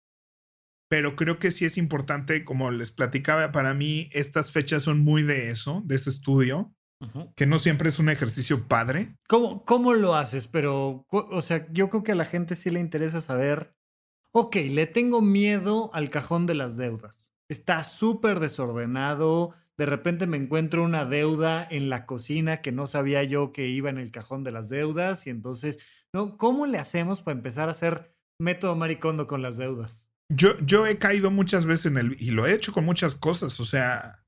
[0.88, 5.22] Pero creo que sí es importante, como les platicaba, para mí estas fechas son muy
[5.22, 7.33] de eso, de ese estudio, Ujú.
[7.37, 9.14] que no siempre es un ejercicio padre.
[9.29, 10.48] ¿Cómo, ¿Cómo lo haces?
[10.48, 13.74] Pero, o sea, yo creo que a la gente sí le interesa saber,
[14.33, 17.33] ok, le tengo miedo al cajón de las deudas.
[17.48, 19.55] Está súper desordenado.
[19.77, 23.90] De repente me encuentro una deuda en la cocina que no sabía yo que iba
[23.90, 25.27] en el cajón de las deudas.
[25.27, 25.79] Y entonces,
[26.12, 26.37] ¿no?
[26.37, 30.08] ¿Cómo le hacemos para empezar a hacer método maricondo con las deudas?
[30.31, 33.59] Yo, yo he caído muchas veces en el, y lo he hecho con muchas cosas,
[33.61, 34.25] o sea,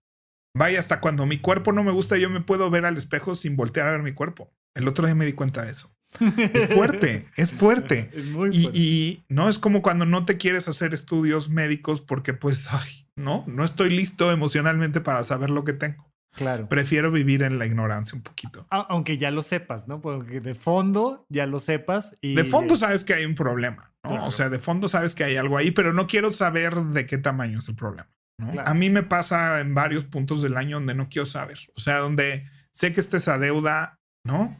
[0.57, 3.57] vaya, hasta cuando mi cuerpo no me gusta, yo me puedo ver al espejo sin
[3.57, 4.53] voltear a ver mi cuerpo.
[4.75, 5.95] El otro día me di cuenta de eso.
[6.21, 8.11] Es fuerte, es fuerte.
[8.15, 8.79] Es muy Y, fuerte.
[8.79, 13.45] y no es como cuando no te quieres hacer estudios médicos porque pues, ay, no,
[13.47, 16.10] no estoy listo emocionalmente para saber lo que tengo.
[16.35, 16.69] Claro.
[16.69, 18.67] Prefiero vivir en la ignorancia un poquito.
[18.71, 20.01] A- Aunque ya lo sepas, ¿no?
[20.01, 22.17] Porque de fondo ya lo sepas.
[22.21, 24.11] Y De fondo sabes que hay un problema, ¿no?
[24.11, 24.27] Claro.
[24.27, 27.19] O sea, de fondo sabes que hay algo ahí, pero no quiero saber de qué
[27.19, 28.51] tamaño es el problema, ¿no?
[28.51, 28.69] Claro.
[28.69, 31.59] A mí me pasa en varios puntos del año donde no quiero saber.
[31.77, 34.57] O sea, donde sé que esta es a deuda, ¿no?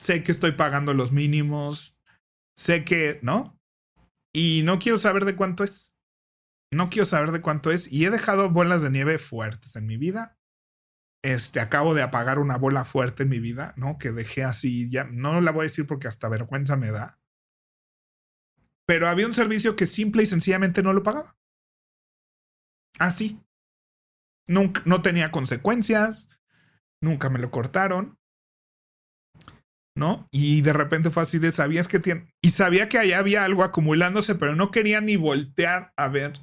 [0.00, 1.96] Sé que estoy pagando los mínimos,
[2.56, 3.58] sé que, ¿no?
[4.34, 5.94] Y no quiero saber de cuánto es.
[6.74, 7.90] No quiero saber de cuánto es.
[7.90, 10.35] Y he dejado bolas de nieve fuertes en mi vida.
[11.22, 13.98] Este, acabo de apagar una bola fuerte en mi vida, ¿no?
[13.98, 17.18] Que dejé así, ya no la voy a decir porque hasta vergüenza me da.
[18.86, 21.36] Pero había un servicio que simple y sencillamente no lo pagaba.
[22.98, 23.40] Así.
[24.46, 26.28] Nunca, no tenía consecuencias.
[27.00, 28.18] Nunca me lo cortaron.
[29.96, 30.28] ¿No?
[30.30, 32.28] Y de repente fue así de, ¿sabías que tiene?
[32.42, 36.34] Y sabía que allá había algo acumulándose, pero no quería ni voltear a ver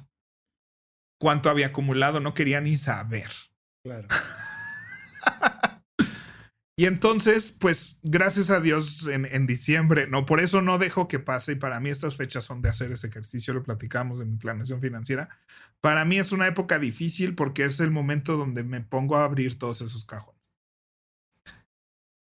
[1.20, 3.30] cuánto había acumulado, no quería ni saber.
[3.82, 4.08] Claro.
[6.76, 11.20] Y entonces, pues, gracias a Dios en, en diciembre, no, por eso no dejo que
[11.20, 14.36] pase y para mí estas fechas son de hacer ese ejercicio, lo platicamos en mi
[14.36, 15.28] planeación financiera.
[15.80, 19.56] Para mí es una época difícil porque es el momento donde me pongo a abrir
[19.56, 20.34] todos esos cajones.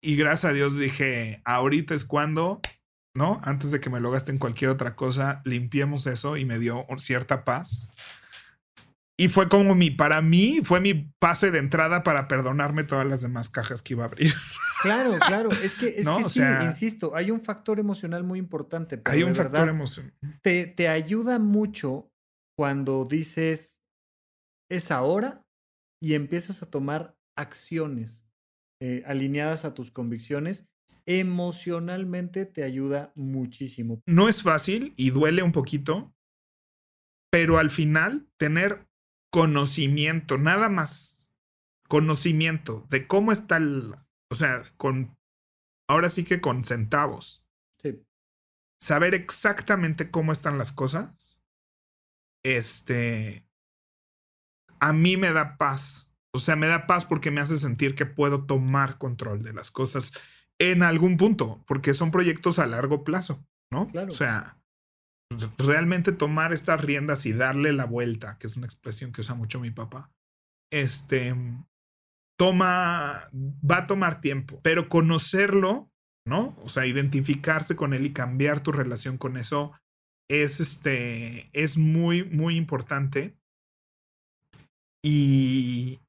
[0.01, 2.61] Y gracias a Dios dije, ahorita es cuando,
[3.15, 3.41] ¿no?
[3.43, 6.87] Antes de que me lo gaste en cualquier otra cosa, limpiemos eso y me dio
[6.99, 7.89] cierta paz.
[9.18, 13.22] Y fue como mi, para mí, fue mi pase de entrada para perdonarme todas las
[13.22, 14.33] demás cajas que iba a abrir.
[14.83, 15.50] Claro, claro.
[15.50, 19.00] Es que, es No, que o sí, sea- insisto, hay un factor emocional muy importante.
[19.07, 20.12] Hay un factor emocional.
[20.42, 22.12] te, te ayuda mucho
[22.59, 23.81] cuando dices
[24.70, 25.46] es ahora
[26.00, 28.26] y empiezas a tomar acciones
[28.83, 30.66] eh, alineadas a tus convicciones.
[31.07, 34.02] Emocionalmente te ayuda muchísimo.
[34.07, 36.14] No es fácil y duele un poquito,
[37.33, 38.86] pero al final tener
[39.37, 41.31] conocimiento, nada más
[41.88, 43.94] conocimiento de cómo está el,
[44.31, 45.14] o sea, con,
[45.90, 47.44] ahora sí que con centavos,
[47.83, 48.03] Sí.
[48.81, 51.38] saber exactamente cómo están las cosas,
[52.42, 53.46] este,
[54.81, 56.11] a mí me da paz.
[56.33, 59.70] O sea, me da paz porque me hace sentir que puedo tomar control de las
[59.70, 60.12] cosas
[60.59, 63.87] en algún punto, porque son proyectos a largo plazo, ¿no?
[63.88, 64.09] Claro.
[64.09, 64.59] O sea,
[65.59, 69.61] realmente tomar estas riendas y darle la vuelta, que es una expresión que usa mucho
[69.61, 70.11] mi papá,
[70.73, 71.35] este,
[72.39, 75.91] toma, va a tomar tiempo, pero conocerlo,
[76.27, 76.57] ¿no?
[76.62, 79.73] O sea, identificarse con él y cambiar tu relación con eso
[80.29, 83.37] es, este, es muy, muy importante.
[85.05, 86.01] Y,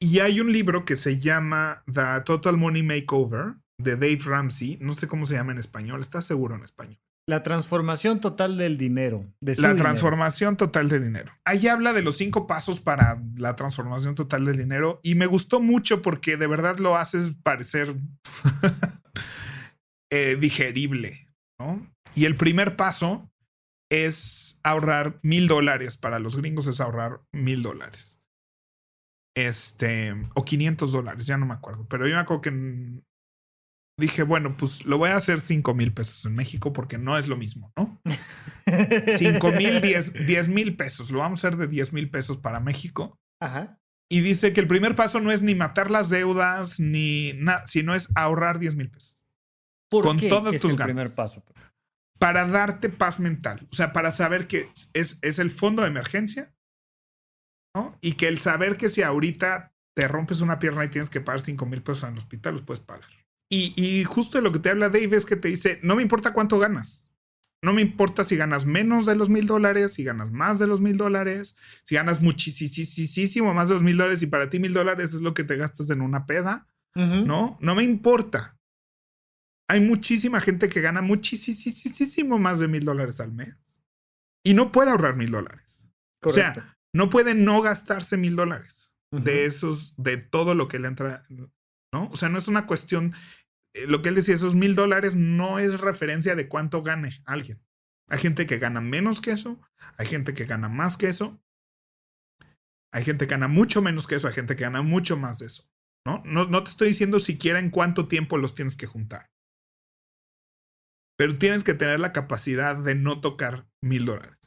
[0.00, 4.78] y hay un libro que se llama The Total Money Makeover de Dave Ramsey.
[4.80, 6.98] No sé cómo se llama en español, está seguro en español.
[7.30, 9.24] La transformación total del dinero.
[9.40, 9.84] De La dinero.
[9.84, 11.32] transformación total de dinero.
[11.44, 15.60] Ahí habla de los cinco pasos para la transformación total del dinero y me gustó
[15.60, 17.94] mucho porque de verdad lo haces parecer
[20.10, 21.28] eh, digerible,
[21.60, 21.86] ¿no?
[22.16, 23.30] Y el primer paso
[23.92, 25.96] es ahorrar mil dólares.
[25.96, 28.20] Para los gringos es ahorrar mil dólares.
[29.36, 31.86] Este, o 500 dólares, ya no me acuerdo.
[31.88, 32.50] Pero yo me acuerdo que
[34.00, 37.28] dije, bueno, pues lo voy a hacer 5 mil pesos en México porque no es
[37.28, 38.00] lo mismo, ¿no?
[39.18, 41.10] 5 mil, 10 mil pesos.
[41.10, 43.18] Lo vamos a hacer de 10 mil pesos para México.
[43.40, 43.78] Ajá.
[44.08, 47.94] Y dice que el primer paso no es ni matar las deudas, ni nada, sino
[47.94, 49.28] es ahorrar 10 mil pesos.
[49.88, 50.88] ¿Por Con qué todas es tus el ganas.
[50.88, 51.44] primer paso?
[52.18, 53.68] Para darte paz mental.
[53.70, 56.52] O sea, para saber que es, es el fondo de emergencia.
[57.74, 57.96] ¿no?
[58.00, 61.40] Y que el saber que si ahorita te rompes una pierna y tienes que pagar
[61.40, 63.08] 5 mil pesos en el hospital, los puedes pagar.
[63.50, 66.02] Y, y justo de lo que te habla Dave es que te dice, no me
[66.02, 67.10] importa cuánto ganas.
[67.62, 70.80] No me importa si ganas menos de los mil dólares, si ganas más de los
[70.80, 75.12] mil dólares, si ganas muchísimo más de los mil dólares y para ti mil dólares
[75.12, 76.66] es lo que te gastas en una peda.
[76.94, 78.56] No, no me importa.
[79.68, 83.56] Hay muchísima gente que gana muchísimo más de mil dólares al mes
[84.42, 85.86] y no puede ahorrar mil dólares.
[86.22, 90.88] O sea, no puede no gastarse mil dólares de esos, de todo lo que le
[90.88, 91.24] entra,
[91.92, 92.08] ¿no?
[92.10, 93.14] O sea, no es una cuestión,
[93.74, 97.62] lo que él decía, esos mil dólares no es referencia de cuánto gane alguien.
[98.08, 99.60] Hay gente que gana menos que eso,
[99.96, 101.40] hay gente que gana más que eso,
[102.92, 105.46] hay gente que gana mucho menos que eso, hay gente que gana mucho más de
[105.46, 105.70] eso,
[106.04, 106.22] ¿no?
[106.24, 109.30] No, no te estoy diciendo siquiera en cuánto tiempo los tienes que juntar.
[111.16, 114.38] Pero tienes que tener la capacidad de no tocar mil dólares,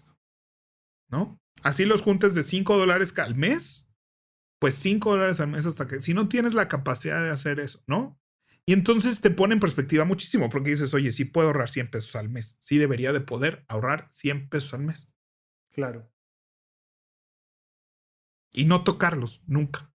[1.09, 1.39] ¿no?
[1.61, 3.87] Así los juntes de cinco dólares al mes,
[4.59, 7.81] pues cinco dólares al mes hasta que, si no tienes la capacidad de hacer eso,
[7.87, 8.19] ¿no?
[8.65, 12.15] Y entonces te pone en perspectiva muchísimo porque dices, oye, sí puedo ahorrar 100 pesos
[12.15, 12.55] al mes.
[12.59, 15.11] Sí debería de poder ahorrar 100 pesos al mes.
[15.71, 16.09] Claro.
[18.53, 19.91] Y no tocarlos nunca,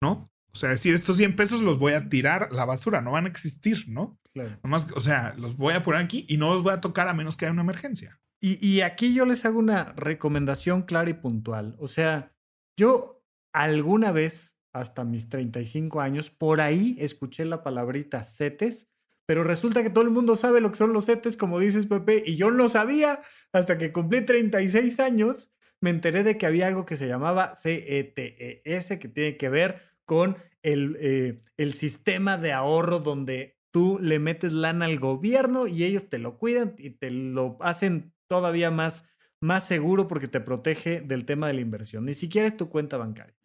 [0.00, 0.32] ¿no?
[0.52, 3.26] O sea, decir, estos 100 pesos los voy a tirar a la basura, no van
[3.26, 4.18] a existir, ¿no?
[4.32, 4.58] Claro.
[4.62, 7.14] Nomás, o sea, los voy a poner aquí y no los voy a tocar a
[7.14, 8.20] menos que haya una emergencia.
[8.40, 11.76] Y, y aquí yo les hago una recomendación clara y puntual.
[11.78, 12.34] O sea,
[12.76, 18.90] yo alguna vez hasta mis 35 años, por ahí escuché la palabrita CETES,
[19.26, 22.22] pero resulta que todo el mundo sabe lo que son los CETES, como dices Pepe,
[22.26, 23.20] y yo no sabía
[23.52, 25.50] hasta que cumplí 36 años,
[25.80, 30.36] me enteré de que había algo que se llamaba CETES, que tiene que ver con
[30.62, 36.08] el, eh, el sistema de ahorro donde tú le metes lana al gobierno y ellos
[36.08, 39.04] te lo cuidan y te lo hacen todavía más,
[39.40, 42.04] más seguro porque te protege del tema de la inversión.
[42.04, 43.41] Ni siquiera es tu cuenta bancaria.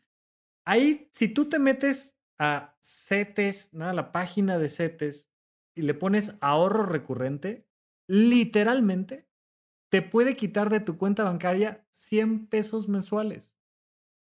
[0.68, 3.86] Ahí, si tú te metes a CETES, ¿no?
[3.88, 5.32] a la página de CETES,
[5.74, 7.70] y le pones ahorro recurrente,
[8.06, 9.30] literalmente
[9.90, 13.56] te puede quitar de tu cuenta bancaria 100 pesos mensuales,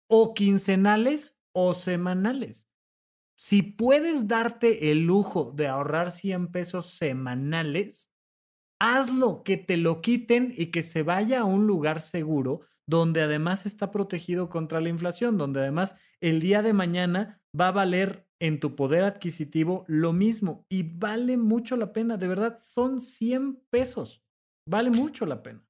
[0.10, 2.68] o quincenales o semanales.
[3.38, 8.12] Si puedes darte el lujo de ahorrar 100 pesos semanales,
[8.80, 12.62] hazlo, que te lo quiten y que se vaya a un lugar seguro
[12.92, 17.72] donde además está protegido contra la inflación, donde además el día de mañana va a
[17.72, 23.00] valer en tu poder adquisitivo lo mismo y vale mucho la pena, de verdad, son
[23.00, 24.26] 100 pesos,
[24.68, 25.66] vale mucho la pena.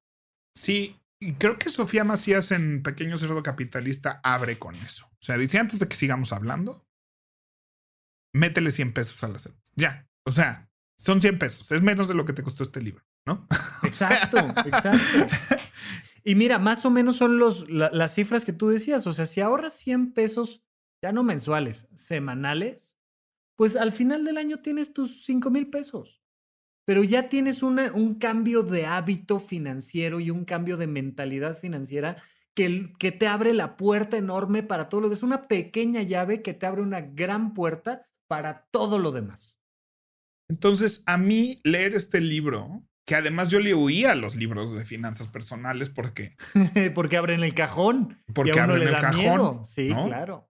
[0.56, 5.06] Sí, y creo que Sofía Macías en Pequeño Cerdo Capitalista abre con eso.
[5.06, 6.84] O sea, dice antes de que sigamos hablando,
[8.34, 9.52] métele 100 pesos a la sed.
[9.76, 10.68] Ya, o sea,
[10.98, 13.46] son 100 pesos, es menos de lo que te costó este libro, ¿no?
[13.84, 15.26] Exacto, exacto.
[16.24, 19.06] Y mira, más o menos son los, las cifras que tú decías.
[19.06, 20.62] O sea, si ahorras 100 pesos,
[21.02, 22.96] ya no mensuales, semanales,
[23.56, 26.22] pues al final del año tienes tus 5 mil pesos.
[26.84, 32.16] Pero ya tienes una, un cambio de hábito financiero y un cambio de mentalidad financiera
[32.54, 36.42] que, que te abre la puerta enorme para todo lo que es una pequeña llave
[36.42, 39.60] que te abre una gran puerta para todo lo demás.
[40.48, 44.84] Entonces, a mí leer este libro que además yo le huía a los libros de
[44.84, 46.36] finanzas personales porque...
[46.94, 48.22] porque abren el cajón.
[48.32, 49.64] Porque abren el cajón.
[49.64, 50.48] Sí, claro.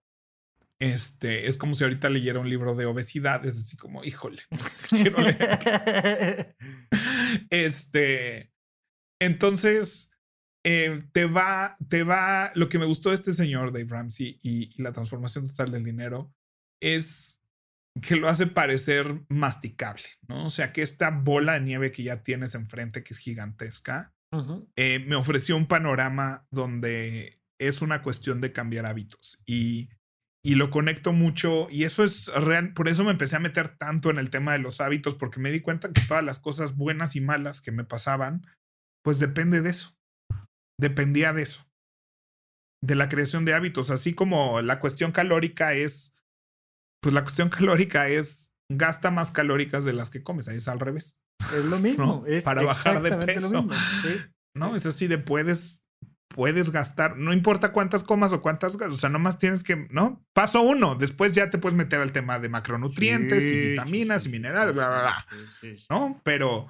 [0.79, 4.41] Este, es como si ahorita leyera un libro de obesidad, es así como, híjole,
[4.89, 6.57] quiero leer.
[7.49, 8.51] este,
[9.21, 10.11] entonces,
[10.65, 14.81] eh, te va, te va, lo que me gustó de este señor, Dave Ramsey, y
[14.81, 16.33] la transformación total del dinero,
[16.81, 17.41] es
[18.01, 20.47] que lo hace parecer masticable, ¿no?
[20.47, 24.13] O sea, que esta bola de nieve que ya tienes enfrente, que es gigantesca,
[24.75, 29.89] eh, me ofreció un panorama donde es una cuestión de cambiar hábitos y,
[30.43, 34.09] y lo conecto mucho y eso es real, por eso me empecé a meter tanto
[34.09, 37.15] en el tema de los hábitos, porque me di cuenta que todas las cosas buenas
[37.15, 38.47] y malas que me pasaban,
[39.03, 39.95] pues depende de eso,
[40.79, 41.69] dependía de eso,
[42.81, 46.12] de la creación de hábitos, así como la cuestión calórica es
[47.03, 50.79] pues la cuestión calórica es gasta más calóricas de las que comes, ahí es al
[50.79, 51.19] revés.
[51.55, 53.67] Es lo mismo, es para bajar de peso.
[54.55, 55.83] No, es así de puedes
[56.27, 60.23] puedes gastar, no importa cuántas comas o cuántas, o sea, nomás tienes que, ¿no?
[60.33, 64.75] Paso uno, después ya te puedes meter al tema de macronutrientes y vitaminas y minerales,
[64.75, 65.75] bla, bla, bla.
[65.89, 66.21] ¿No?
[66.23, 66.67] Pero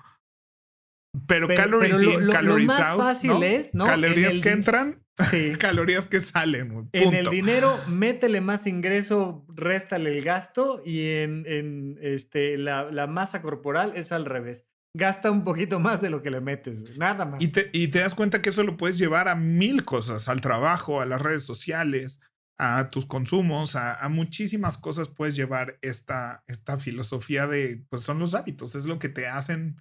[1.28, 3.86] pero, calories in, calories out, fácil es, ¿no?
[3.86, 5.04] Calorías que entran,
[5.60, 6.90] calorías que salen.
[6.92, 13.06] En el dinero, métele más ingreso, réstale el gasto y en, en este, la, la,
[13.06, 14.66] masa corporal es al revés.
[14.96, 17.42] Gasta un poquito más de lo que le metes, nada más.
[17.42, 20.42] Y te, y te das cuenta que eso lo puedes llevar a mil cosas, al
[20.42, 22.22] trabajo, a las redes sociales,
[22.58, 28.20] a tus consumos, a, a, muchísimas cosas puedes llevar esta, esta filosofía de, pues son
[28.20, 29.78] los hábitos, es lo que te hacen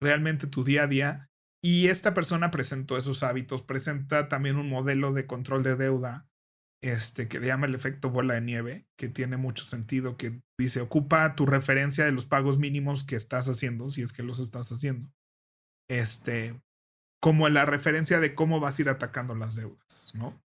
[0.00, 1.24] realmente tu día a día.
[1.60, 6.28] y esta persona presentó esos hábitos, presenta también un modelo de control de deuda
[6.82, 10.80] este, que le llama el efecto bola de nieve, que tiene mucho sentido, que dice,
[10.80, 14.70] ocupa tu referencia de los pagos mínimos que estás haciendo, si es que los estás
[14.70, 15.12] haciendo,
[15.90, 16.60] este,
[17.20, 20.40] como la referencia de cómo vas a ir atacando las deudas, ¿no?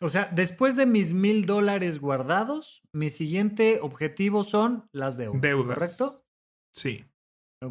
[0.00, 5.40] O sea, después de mis mil dólares guardados, mi siguiente objetivo son las deudas.
[5.40, 5.78] Deudas.
[5.78, 6.26] ¿Correcto?
[6.74, 7.04] Sí.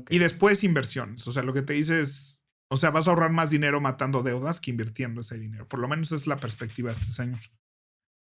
[0.09, 1.27] Y después inversiones.
[1.27, 4.23] O sea, lo que te dice es, o sea, vas a ahorrar más dinero matando
[4.23, 5.67] deudas que invirtiendo ese dinero.
[5.67, 7.51] Por lo menos es la perspectiva de estos años.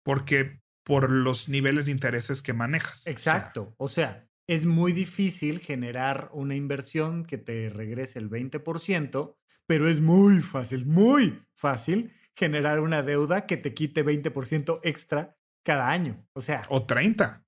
[0.04, 3.06] Porque por los niveles de intereses que manejas.
[3.06, 3.74] Exacto.
[3.76, 10.00] O sea, es muy difícil generar una inversión que te regrese el 20%, pero es
[10.00, 16.26] muy fácil, muy fácil generar una deuda que te quite 20% extra cada año.
[16.32, 16.62] O sea.
[16.68, 17.44] O 30.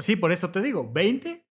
[0.00, 1.47] sí, por eso te digo, 20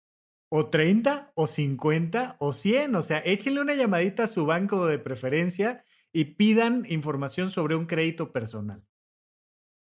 [0.55, 2.95] o 30 o 50 o 100.
[2.97, 5.83] O sea, échenle una llamadita a su banco de preferencia
[6.13, 8.87] y pidan información sobre un crédito personal.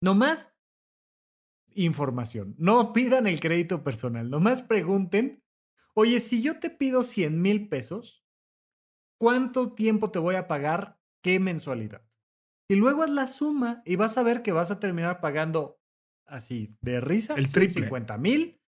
[0.02, 0.52] No más
[1.74, 2.56] información.
[2.58, 4.28] No pidan el crédito personal.
[4.28, 5.44] Nomás pregunten,
[5.94, 8.24] oye, si yo te pido 100 mil pesos,
[9.20, 10.98] ¿cuánto tiempo te voy a pagar?
[11.22, 12.02] ¿Qué mensualidad?
[12.68, 15.80] Y luego haz la suma y vas a ver que vas a terminar pagando
[16.24, 17.36] así de risa.
[17.36, 17.84] El triple.
[17.84, 18.60] 50 mil,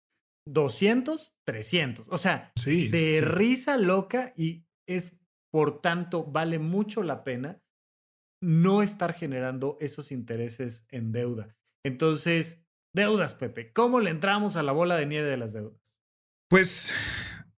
[0.52, 2.06] 200, 300.
[2.08, 5.12] O sea, de risa loca y es,
[5.50, 7.62] por tanto, vale mucho la pena
[8.40, 11.56] no estar generando esos intereses en deuda.
[11.84, 12.62] Entonces,
[12.94, 13.72] deudas, Pepe.
[13.72, 15.80] ¿Cómo le entramos a la bola de nieve de las deudas?
[16.48, 16.92] Pues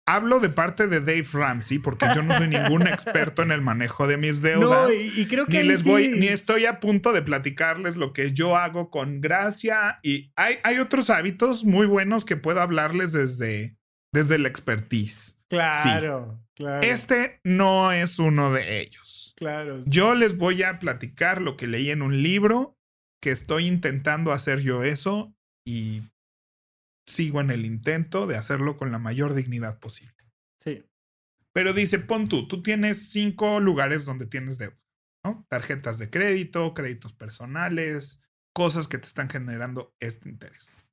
[0.09, 4.07] hablo de parte de Dave Ramsey porque yo no soy ningún experto en el manejo
[4.07, 4.89] de mis deudas.
[4.89, 8.33] No, y, creo que ni les voy, ni estoy a punto de platicarles lo que
[8.33, 10.01] yo hago con gracia.
[10.03, 13.77] Y hay, hay otros hábitos muy buenos que puedo hablarles desde,
[14.13, 15.39] desde la expertise.
[15.49, 16.87] Claro, claro.
[16.87, 19.35] Este no es uno de ellos.
[19.37, 19.81] Claro.
[19.87, 22.77] Yo les voy a platicar lo que leí en un libro,
[23.21, 25.35] que estoy intentando hacer yo eso
[25.67, 26.03] y
[27.09, 30.15] sigo en el intento de hacerlo con la mayor dignidad posible.
[30.63, 30.85] Sí.
[31.53, 34.79] Pero dice, pon tú, tú tienes cinco lugares donde tienes deuda,
[35.25, 35.47] ¿no?
[35.49, 38.21] Tarjetas de crédito, créditos personales,
[38.55, 40.85] cosas que te están generando este interés.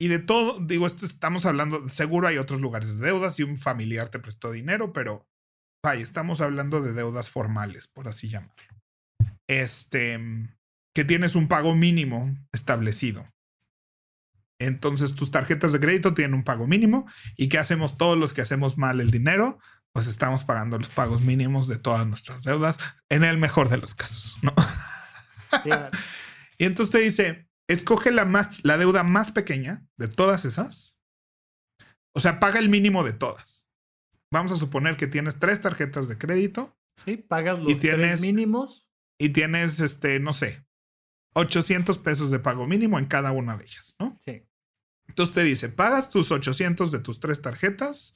[0.00, 3.56] Y de todo, digo, esto estamos hablando, seguro hay otros lugares de deuda, si un
[3.56, 5.26] familiar te prestó dinero, pero
[5.84, 8.76] vaya, estamos hablando de deudas formales, por así llamarlo.
[9.48, 10.20] Este,
[10.94, 13.26] que tienes un pago mínimo establecido.
[14.58, 18.40] Entonces tus tarjetas de crédito tienen un pago mínimo y ¿qué hacemos todos los que
[18.40, 19.58] hacemos mal el dinero?
[19.92, 22.78] Pues estamos pagando los pagos mínimos de todas nuestras deudas
[23.08, 24.54] en el mejor de los casos, ¿no?
[26.58, 30.98] y entonces te dice, escoge la, más, la deuda más pequeña de todas esas.
[32.14, 33.70] O sea, paga el mínimo de todas.
[34.32, 36.76] Vamos a suponer que tienes tres tarjetas de crédito.
[37.04, 38.88] Sí, pagas los tres mínimos.
[39.18, 40.66] Y tienes, este, no sé,
[41.34, 44.18] 800 pesos de pago mínimo en cada una de ellas, ¿no?
[44.24, 44.45] Sí.
[45.16, 48.12] Entonces te dice, pagas tus 800 de tus tres tarjetas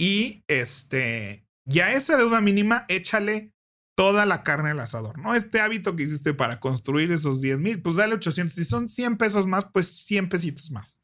[0.00, 3.52] y este, ya esa deuda mínima, échale
[3.98, 5.34] toda la carne al asador, ¿no?
[5.34, 8.54] Este hábito que hiciste para construir esos 10 mil, pues dale 800.
[8.54, 11.02] Si son 100 pesos más, pues 100 pesitos más.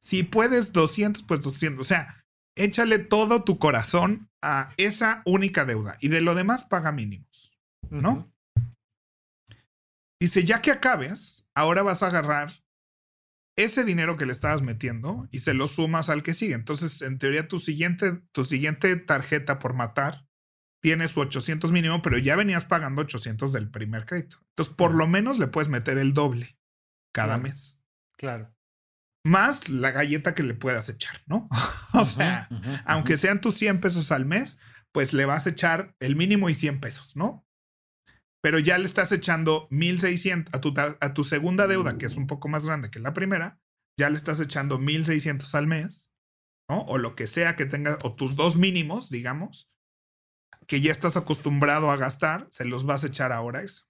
[0.00, 1.86] Si puedes 200, pues 200.
[1.86, 2.24] O sea,
[2.56, 7.52] échale todo tu corazón a esa única deuda y de lo demás paga mínimos,
[7.90, 8.28] ¿no?
[10.20, 12.50] Dice, ya que acabes, ahora vas a agarrar
[13.58, 16.54] ese dinero que le estabas metiendo y se lo sumas al que sigue.
[16.54, 20.26] Entonces, en teoría, tu siguiente, tu siguiente tarjeta por matar
[20.80, 24.38] tiene su 800 mínimo, pero ya venías pagando 800 del primer crédito.
[24.50, 26.56] Entonces, por lo menos le puedes meter el doble
[27.12, 27.80] cada mes.
[28.16, 28.54] Claro.
[29.24, 31.48] Más la galleta que le puedas echar, ¿no?
[31.94, 32.48] o sea,
[32.84, 34.56] aunque sean tus 100 pesos al mes,
[34.92, 37.44] pues le vas a echar el mínimo y 100 pesos, ¿no?
[38.40, 42.26] Pero ya le estás echando 1600 a tu, a tu segunda deuda, que es un
[42.26, 43.60] poco más grande que la primera,
[43.98, 46.12] ya le estás echando 1600 al mes,
[46.68, 46.82] ¿no?
[46.82, 49.70] O lo que sea que tengas, o tus dos mínimos, digamos,
[50.66, 53.86] que ya estás acostumbrado a gastar, se los vas a echar ahora eso.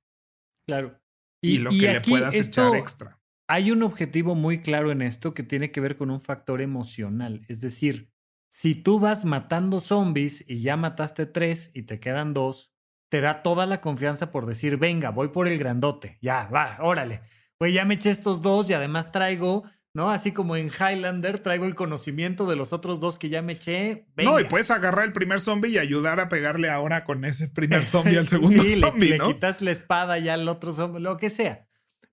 [0.67, 0.99] Claro.
[1.43, 3.21] Y, lo que le puedas echar extra.
[3.49, 7.45] Hay un objetivo muy claro en esto que tiene que ver con un factor emocional.
[7.49, 8.11] Es decir,
[8.51, 12.75] si tú vas matando zombies y ya mataste tres y te quedan dos,
[13.09, 17.23] te da toda la confianza por decir, venga, voy por el grandote, ya, va, órale.
[17.57, 20.11] Pues ya me eché estos dos y además traigo, ¿no?
[20.11, 24.07] Así como en Highlander, traigo el conocimiento de los otros dos que ya me eché.
[24.17, 27.85] No, y puedes agarrar el primer zombie y ayudar a pegarle ahora con ese primer
[27.85, 29.29] zombie al segundo sí, zombie, le, ¿no?
[29.29, 31.67] le quitas la espada ya al otro zombie, lo que sea.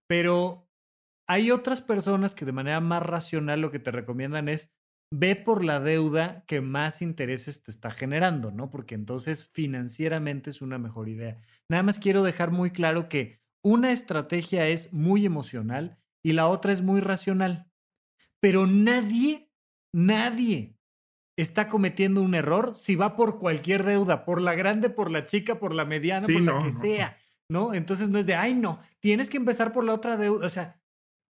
[0.08, 0.68] Pero
[1.28, 4.74] hay otras personas que de manera más racional lo que te recomiendan es
[5.18, 8.70] ve por la deuda que más intereses te está generando, ¿no?
[8.70, 11.40] Porque entonces financieramente es una mejor idea.
[11.70, 16.74] Nada más quiero dejar muy claro que una estrategia es muy emocional y la otra
[16.74, 17.72] es muy racional.
[18.42, 19.50] Pero nadie,
[19.94, 20.78] nadie
[21.38, 25.60] está cometiendo un error si va por cualquier deuda, por la grande, por la chica,
[25.60, 27.18] por la mediana, por la que sea,
[27.50, 27.74] ¿no?
[27.74, 30.82] Entonces no es de, ay, no, tienes que empezar por la otra deuda, o sea,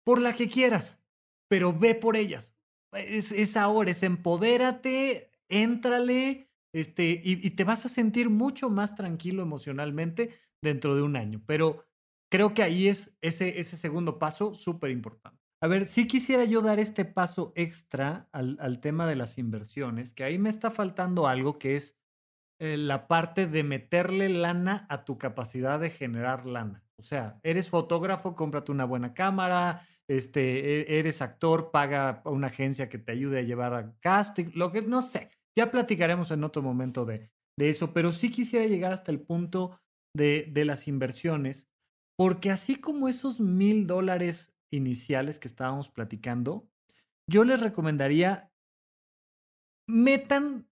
[0.03, 1.03] por la que quieras,
[1.47, 2.54] pero ve por ellas.
[2.95, 9.41] Es, es ahora, es empodérate, éntrale, este, y, te vas a sentir mucho más tranquilo
[9.41, 11.41] emocionalmente dentro de un año.
[11.45, 11.85] Pero
[12.29, 15.41] creo que ahí es ese, ese segundo paso súper importante.
[15.61, 20.13] A ver, sí quisiera yo dar este paso extra al, al, tema de las inversiones,
[20.13, 21.97] que ahí me está faltando algo que es
[22.59, 26.84] eh, la parte de meterle lana a tu capacidad de generar lana.
[26.97, 32.47] O sea, eres fotógrafo, cómprate una buena cámara, este, e, eres actor, paga a una
[32.47, 35.29] agencia que te ayude a llevar a casting, lo que no sé.
[35.57, 39.79] Ya platicaremos en otro momento de, de eso, pero sí quisiera llegar hasta el punto
[40.15, 41.69] de, de las inversiones,
[42.17, 46.67] porque así como esos mil dólares iniciales que estábamos platicando,
[47.29, 48.51] yo les recomendaría
[49.87, 50.67] metan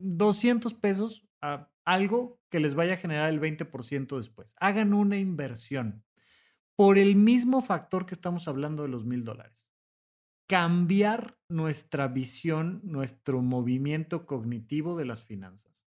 [0.00, 4.54] 200 pesos a algo que les vaya a generar el 20% después.
[4.58, 6.04] Hagan una inversión
[6.76, 9.70] por el mismo factor que estamos hablando de los mil dólares.
[10.48, 15.86] Cambiar nuestra visión, nuestro movimiento cognitivo de las finanzas.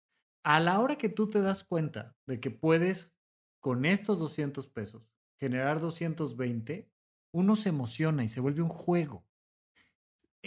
[0.43, 3.17] A la hora que tú te das cuenta de que puedes
[3.59, 6.89] con estos 200 pesos generar 220,
[7.31, 9.26] uno se emociona y se vuelve un juego.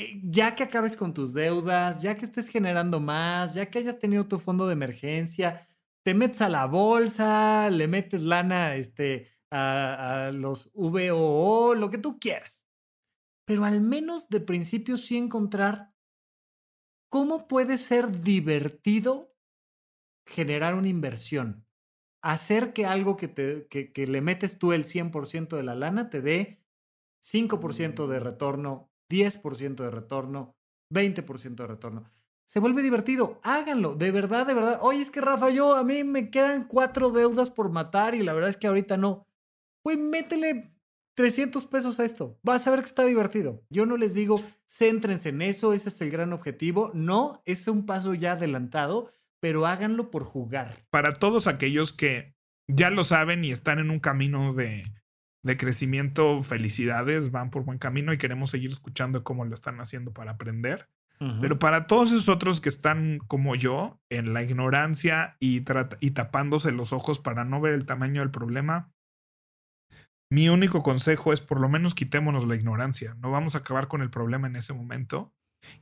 [0.00, 3.98] Eh, ya que acabes con tus deudas, ya que estés generando más, ya que hayas
[3.98, 5.68] tenido tu fondo de emergencia,
[6.02, 11.98] te metes a la bolsa, le metes lana este, a, a los VOO, lo que
[11.98, 12.66] tú quieras.
[13.44, 15.92] Pero al menos de principio sí encontrar
[17.10, 19.36] cómo puede ser divertido
[20.24, 21.66] generar una inversión.
[22.22, 26.08] Hacer que algo que, te, que, que le metes tú el 100% de la lana
[26.08, 26.64] te dé
[27.22, 30.56] 5% de retorno, 10% de retorno,
[30.90, 32.10] 20% de retorno.
[32.46, 34.78] Se vuelve divertido, háganlo, de verdad, de verdad.
[34.82, 38.32] Oye, es que Rafa, yo a mí me quedan cuatro deudas por matar y la
[38.32, 39.26] verdad es que ahorita no.
[39.84, 40.72] Güey, métele
[41.14, 42.38] 300 pesos a esto.
[42.42, 43.62] Vas a ver que está divertido.
[43.70, 46.90] Yo no les digo, céntrense en eso, ese es el gran objetivo.
[46.94, 50.74] No, es un paso ya adelantado, pero háganlo por jugar.
[50.90, 52.34] Para todos aquellos que
[52.66, 54.82] ya lo saben y están en un camino de,
[55.42, 60.12] de crecimiento, felicidades, van por buen camino y queremos seguir escuchando cómo lo están haciendo
[60.12, 60.88] para aprender.
[61.18, 61.40] Uh -huh.
[61.40, 65.64] Pero para todos esos otros que están como yo, en la ignorancia y,
[66.00, 68.90] y tapándose los ojos para no ver el tamaño del problema,
[70.32, 73.16] mi único consejo es por lo menos quitémonos la ignorancia.
[73.20, 75.32] No vamos a acabar con el problema en ese momento.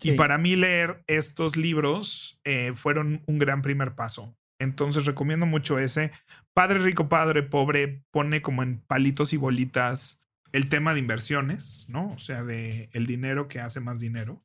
[0.01, 0.13] Sí.
[0.13, 4.35] Y para mí leer estos libros eh, fueron un gran primer paso.
[4.59, 6.13] Entonces recomiendo mucho ese.
[6.53, 10.21] Padre rico, padre pobre pone como en palitos y bolitas
[10.53, 12.13] el tema de inversiones, ¿no?
[12.13, 14.43] O sea, de el dinero que hace más dinero.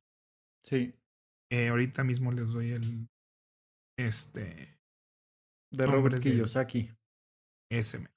[0.63, 0.93] Sí.
[1.51, 3.07] Eh, ahorita mismo les doy el
[3.97, 4.79] este
[5.71, 6.91] de Robert Kiyosaki.
[7.69, 8.07] Ese.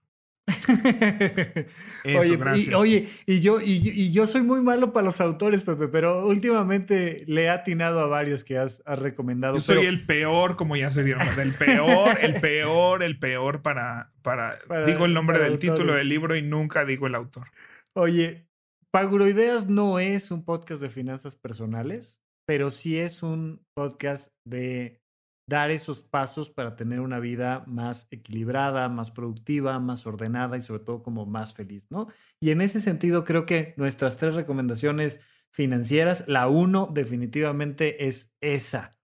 [2.05, 5.65] Eso, oye, y, oye, y, yo, y, y, yo soy muy malo para los autores,
[5.65, 9.55] Pepe, pero últimamente le he atinado a varios que has, has recomendado.
[9.55, 14.13] Yo soy el peor, como ya se dieron El peor, el peor, el peor para,
[14.23, 15.73] para, para digo el nombre del autores.
[15.73, 17.51] título del libro y nunca digo el autor.
[17.95, 18.47] Oye,
[18.93, 25.01] Paguroideas no es un podcast de finanzas personales, pero sí es un podcast de
[25.47, 30.83] dar esos pasos para tener una vida más equilibrada, más productiva, más ordenada y sobre
[30.83, 32.09] todo como más feliz, ¿no?
[32.41, 35.21] Y en ese sentido creo que nuestras tres recomendaciones
[35.53, 38.99] financieras, la uno definitivamente es esa.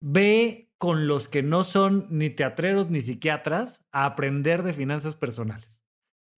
[0.00, 5.84] Ve con los que no son ni teatreros ni psiquiatras a aprender de finanzas personales.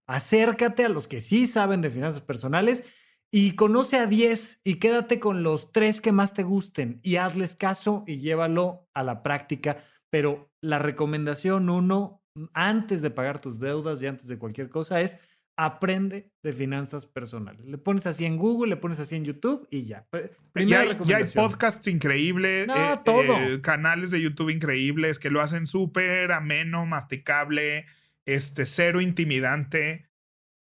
[0.07, 2.86] Acércate a los que sí saben de finanzas personales
[3.32, 7.55] y conoce a 10 y quédate con los tres que más te gusten y hazles
[7.55, 9.84] caso y llévalo a la práctica.
[10.09, 12.23] Pero la recomendación uno,
[12.53, 15.17] antes de pagar tus deudas y antes de cualquier cosa, es
[15.57, 17.65] aprende de finanzas personales.
[17.65, 20.07] Le pones así en Google, le pones así en YouTube y ya.
[20.53, 23.38] Ya hay, ya hay, podcasts increíbles, no, eh, todo.
[23.38, 27.88] Eh, canales de YouTube increíbles que lo hacen súper ameno, masticable,
[28.25, 30.07] este, cero intimidante.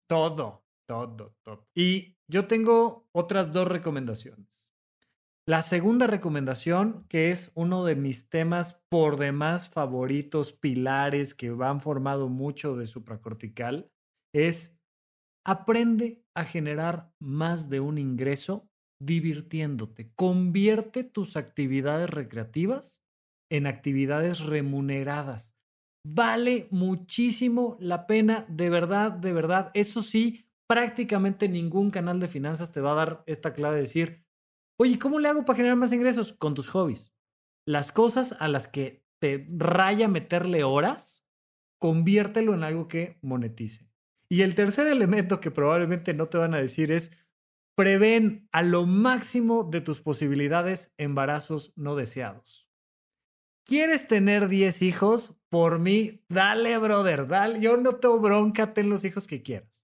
[0.06, 1.66] Todo, todo, todo.
[1.74, 4.64] Y yo tengo otras dos recomendaciones.
[5.46, 11.80] La segunda recomendación, que es uno de mis temas por demás favoritos, pilares que han
[11.80, 13.90] formado mucho de supracortical,
[14.32, 14.78] es
[15.46, 20.12] aprende a generar más de un ingreso divirtiéndote.
[20.14, 23.04] Convierte tus actividades recreativas
[23.50, 25.54] en actividades remuneradas.
[26.06, 29.70] Vale muchísimo la pena, de verdad, de verdad.
[29.74, 34.24] Eso sí, prácticamente ningún canal de finanzas te va a dar esta clave de decir,
[34.76, 36.32] oye, ¿cómo le hago para generar más ingresos?
[36.32, 37.12] Con tus hobbies.
[37.66, 41.26] Las cosas a las que te raya meterle horas,
[41.78, 43.90] conviértelo en algo que monetice.
[44.28, 47.16] Y el tercer elemento que probablemente no te van a decir es,
[47.74, 52.70] prevén a lo máximo de tus posibilidades embarazos no deseados.
[53.64, 55.40] ¿Quieres tener 10 hijos?
[55.48, 57.60] Por mí, dale, brother, dale.
[57.60, 59.83] Yo no tengo bronca, ten los hijos que quieras.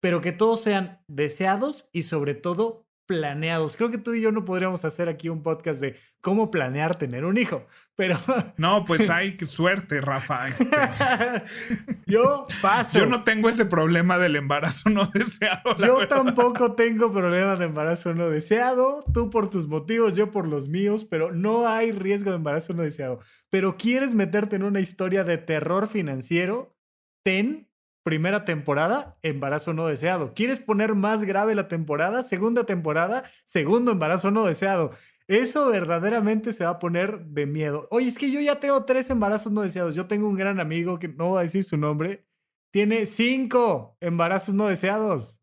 [0.00, 3.74] Pero que todos sean deseados y sobre todo planeados.
[3.74, 7.24] Creo que tú y yo no podríamos hacer aquí un podcast de cómo planear tener
[7.24, 8.18] un hijo, pero...
[8.58, 10.48] No, pues hay suerte, Rafa.
[10.48, 10.66] Este.
[12.06, 12.98] yo paso.
[12.98, 15.74] Yo no tengo ese problema del embarazo no deseado.
[15.78, 19.02] Yo tampoco tengo problemas de embarazo no deseado.
[19.14, 22.82] Tú por tus motivos, yo por los míos, pero no hay riesgo de embarazo no
[22.82, 23.20] deseado.
[23.48, 26.76] Pero quieres meterte en una historia de terror financiero,
[27.24, 27.67] ten
[28.08, 30.32] primera temporada, embarazo no deseado.
[30.32, 32.22] ¿Quieres poner más grave la temporada?
[32.22, 34.92] Segunda temporada, segundo embarazo no deseado.
[35.26, 37.86] Eso verdaderamente se va a poner de miedo.
[37.90, 39.94] Oye, es que yo ya tengo tres embarazos no deseados.
[39.94, 42.26] Yo tengo un gran amigo que no voy a decir su nombre.
[42.70, 45.38] Tiene cinco embarazos no deseados.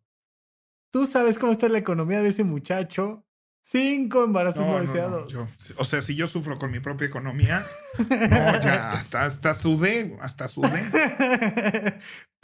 [0.92, 3.25] Tú sabes cómo está la economía de ese muchacho.
[3.68, 5.34] Cinco embarazos no, deseados.
[5.76, 7.64] o sea, si yo sufro con mi propia economía,
[7.98, 10.70] no, ya, hasta, hasta sudé, hasta sudé.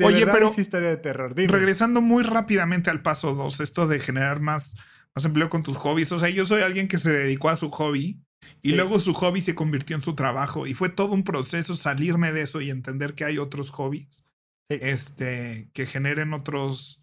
[0.03, 1.35] Oye, pero es historia de terror.
[1.35, 4.75] Regresando muy rápidamente al paso dos, esto de generar más,
[5.13, 6.11] más empleo con tus hobbies.
[6.11, 8.19] O sea, yo soy alguien que se dedicó a su hobby
[8.63, 12.31] y luego su hobby se convirtió en su trabajo y fue todo un proceso salirme
[12.31, 14.25] de eso y entender que hay otros hobbies
[14.69, 17.00] este, que generen otros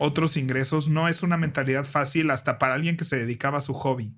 [0.00, 3.74] otros ingresos no es una mentalidad fácil hasta para alguien que se dedicaba a su
[3.74, 4.14] hobby.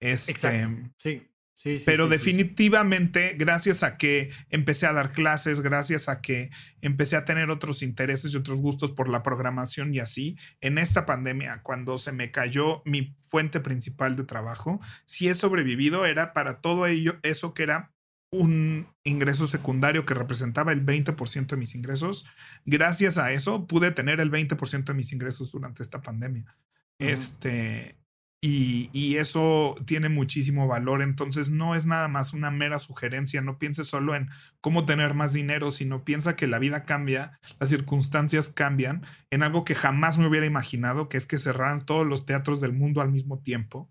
[0.00, 0.90] Este, Exacto.
[0.98, 1.22] Sí.
[1.56, 6.50] Sí, sí, pero definitivamente, gracias a que empecé a dar clases, gracias a que
[6.82, 11.06] empecé a tener otros intereses y otros gustos por la programación y así, en esta
[11.06, 16.60] pandemia, cuando se me cayó mi fuente principal de trabajo, si he sobrevivido era para
[16.60, 17.93] todo ello, eso que era
[18.38, 22.26] un ingreso secundario que representaba el 20% de mis ingresos.
[22.64, 26.56] Gracias a eso pude tener el 20% de mis ingresos durante esta pandemia.
[26.98, 27.96] Este,
[28.40, 31.02] y, y, eso tiene muchísimo valor.
[31.02, 33.40] Entonces no es nada más una mera sugerencia.
[33.40, 34.28] No pienses solo en
[34.60, 39.64] cómo tener más dinero, sino piensa que la vida cambia, las circunstancias cambian en algo
[39.64, 43.10] que jamás me hubiera imaginado, que es que cerraran todos los teatros del mundo al
[43.10, 43.90] mismo tiempo.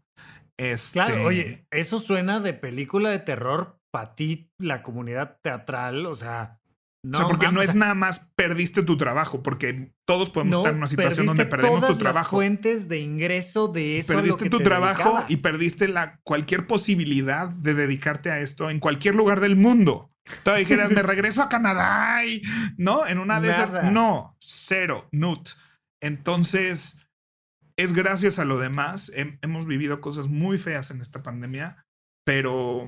[0.57, 0.93] Este...
[0.93, 6.59] Claro, oye, eso suena de película de terror para ti, la comunidad teatral, o sea,
[7.03, 7.19] no.
[7.19, 10.77] O sea, porque no es nada más perdiste tu trabajo, porque todos podemos estar en
[10.77, 12.37] una situación donde perdemos tu trabajo.
[12.37, 14.15] Las fuentes de ingreso de eso.
[14.15, 19.41] Perdiste tu trabajo y perdiste la, cualquier posibilidad de dedicarte a esto en cualquier lugar
[19.41, 20.09] del mundo.
[20.43, 22.41] Te dijeras, me regreso a Canadá y
[22.77, 25.49] no, en una de esas, no, cero, nut.
[26.01, 26.97] Entonces,
[27.77, 29.11] es gracias a lo demás.
[29.13, 31.85] hemos vivido cosas muy feas en esta pandemia,
[32.25, 32.87] pero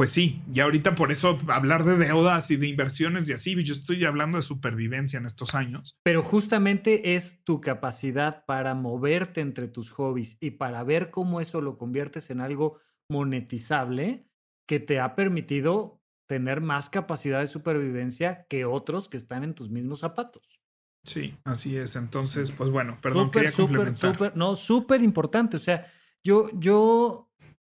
[0.00, 3.74] pues sí, y ahorita por eso hablar de deudas y de inversiones y así, yo
[3.74, 5.98] estoy hablando de supervivencia en estos años.
[6.02, 11.60] Pero justamente es tu capacidad para moverte entre tus hobbies y para ver cómo eso
[11.60, 12.80] lo conviertes en algo
[13.10, 14.26] monetizable
[14.66, 19.68] que te ha permitido tener más capacidad de supervivencia que otros que están en tus
[19.68, 20.62] mismos zapatos.
[21.04, 21.94] Sí, así es.
[21.94, 25.58] Entonces, pues bueno, perdón, quería súper, súper, no, súper importante.
[25.58, 25.92] O sea,
[26.24, 27.29] yo, yo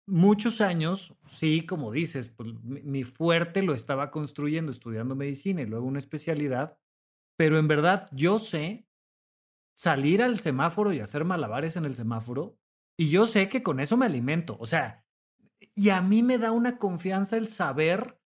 [0.09, 5.85] muchos años, sí, como dices, pues, mi fuerte lo estaba construyendo estudiando medicina y luego
[5.85, 6.79] una especialidad,
[7.37, 8.87] pero en verdad yo sé
[9.75, 12.57] salir al semáforo y hacer malabares en el semáforo
[12.97, 15.05] y yo sé que con eso me alimento, o sea,
[15.75, 18.19] y a mí me da una confianza el saber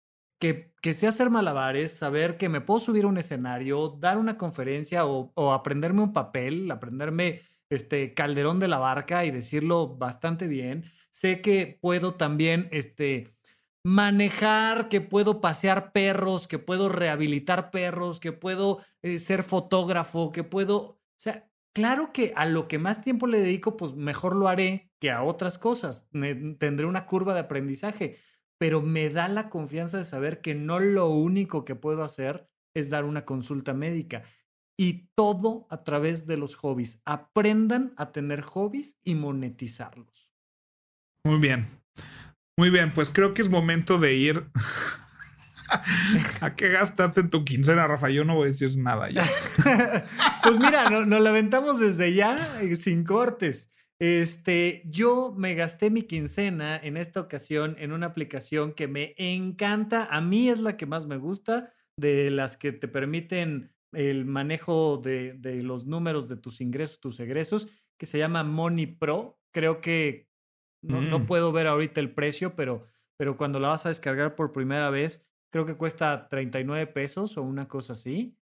[0.41, 4.39] que, que sé hacer malabares, saber que me puedo subir a un escenario, dar una
[4.39, 10.47] conferencia o, o aprenderme un papel, aprenderme este Calderón de la Barca y decirlo bastante
[10.47, 13.29] bien sé que puedo también este,
[13.85, 20.45] manejar, que puedo pasear perros, que puedo rehabilitar perros, que puedo eh, ser fotógrafo, que
[20.45, 24.49] puedo, o sea, claro que a lo que más tiempo le dedico, pues mejor lo
[24.49, 26.09] haré que a otras cosas.
[26.59, 28.19] tendré una curva de aprendizaje,
[28.59, 32.91] pero me da la confianza de saber que no lo único que puedo hacer es
[32.91, 34.23] dar una consulta médica.
[34.77, 37.03] Y todo a través de los hobbies.
[37.05, 40.20] Aprendan a tener hobbies y monetizarlos.
[41.25, 41.67] Muy bien.
[42.57, 44.45] Muy bien, pues creo que es momento de ir.
[46.41, 48.11] ¿A qué gastaste tu quincena, Rafa?
[48.11, 49.25] Yo no voy a decir nada ya.
[50.43, 53.71] pues mira, nos, la aventamos desde ya, sin cortes.
[53.99, 60.07] Este, yo me gasté mi quincena en esta ocasión en una aplicación que me encanta.
[60.11, 64.97] A mí es la que más me gusta, de las que te permiten el manejo
[64.97, 67.69] de, de los números de tus ingresos, tus egresos,
[67.99, 69.39] que se llama Money Pro.
[69.53, 70.30] Creo que
[70.83, 71.27] no, no Mm.
[71.27, 75.27] puedo ver ahorita el precio, pero, pero cuando la vas a descargar por primera vez,
[75.51, 78.37] creo que cuesta 39 pesos o una cosa así.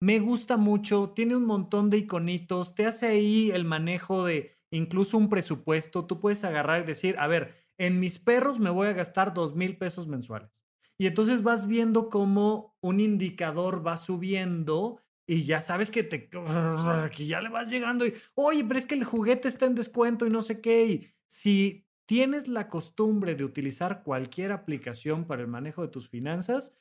[0.00, 5.16] Me gusta mucho, tiene un montón de iconitos, te hace ahí el manejo de incluso
[5.16, 6.04] un presupuesto.
[6.06, 9.54] Tú puedes agarrar y decir, a ver, en mis perros me voy a gastar dos
[9.54, 10.50] mil pesos mensuales.
[10.98, 17.26] Y entonces vas viendo cómo un indicador va subiendo y ya sabes que te que
[17.26, 20.30] ya le vas llegando y oye, pero es que el juguete está en descuento y
[20.30, 20.86] no sé qué.
[20.86, 26.72] Y si tienes la costumbre de utilizar cualquier aplicación para el manejo de tus finanzas,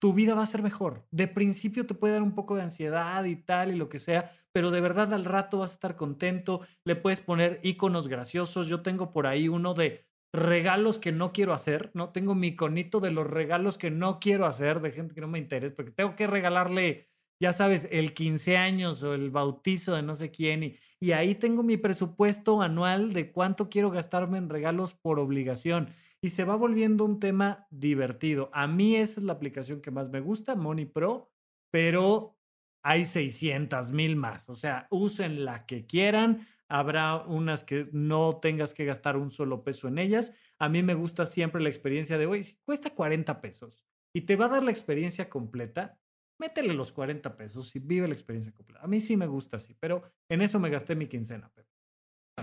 [0.00, 1.06] tu vida va a ser mejor.
[1.10, 4.30] De principio te puede dar un poco de ansiedad y tal y lo que sea,
[4.52, 6.60] pero de verdad al rato vas a estar contento.
[6.84, 8.68] Le puedes poner iconos graciosos.
[8.68, 12.10] Yo tengo por ahí uno de regalos que no quiero hacer, ¿no?
[12.10, 15.38] Tengo mi iconito de los regalos que no quiero hacer de gente que no me
[15.38, 17.08] interesa, porque tengo que regalarle,
[17.40, 20.76] ya sabes, el 15 años o el bautizo de no sé quién.
[21.00, 25.94] Y, ahí tengo mi presupuesto anual de cuánto quiero gastarme en regalos por obligación.
[26.20, 28.50] Y se va volviendo un tema divertido.
[28.52, 31.30] A mí esa es la aplicación que más me gusta, Money Pro,
[31.70, 32.36] pero
[32.82, 34.48] hay 600 mil más.
[34.48, 36.46] O sea, usen la que quieran.
[36.68, 40.34] Habrá unas que no tengas que gastar un solo peso en ellas.
[40.58, 44.36] A mí me gusta siempre la experiencia de, oye, si cuesta 40 pesos y te
[44.36, 45.98] va a dar la experiencia completa,
[46.38, 48.82] métele los 40 pesos y vive la experiencia completa.
[48.82, 51.68] A mí sí me gusta así, pero en eso me gasté mi quincena, Pepe.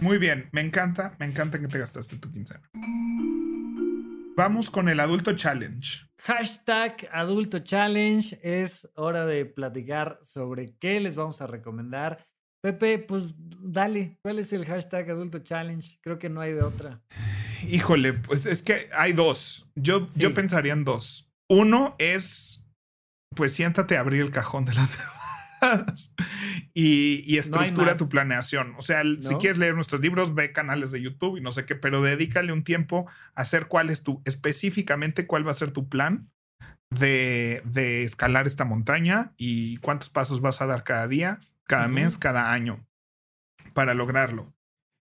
[0.01, 2.69] Muy bien, me encanta, me encanta que te gastaste tu quincena.
[4.35, 6.05] Vamos con el adulto challenge.
[6.25, 8.39] Hashtag Adulto Challenge.
[8.41, 12.25] Es hora de platicar sobre qué les vamos a recomendar.
[12.61, 15.99] Pepe, pues dale, ¿cuál es el hashtag Adulto Challenge?
[16.01, 16.99] Creo que no hay de otra.
[17.69, 19.69] Híjole, pues es que hay dos.
[19.75, 21.31] Yo, yo pensaría en dos.
[21.47, 22.64] Uno es,
[23.36, 24.97] pues siéntate a abrir el cajón de las
[26.73, 28.73] y, y estructura tu planeación.
[28.77, 31.75] O sea, si quieres leer nuestros libros, ve canales de YouTube y no sé qué,
[31.75, 35.89] pero dedícale un tiempo a hacer cuál es tu, específicamente cuál va a ser tu
[35.89, 36.29] plan
[36.89, 42.17] de, de escalar esta montaña y cuántos pasos vas a dar cada día, cada mes,
[42.17, 42.86] cada año
[43.73, 44.53] para lograrlo.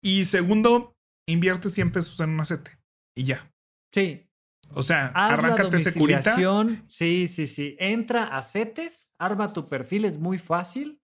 [0.02, 0.96] Y segundo,
[1.26, 2.78] invierte 100 pesos en un macete
[3.16, 3.50] y ya.
[3.92, 4.29] Sí,
[4.72, 6.36] O sea, haz arráncate ese curita.
[6.86, 7.76] Sí, sí, sí.
[7.78, 11.00] Entra a CETES, arma tu perfil, es muy fácil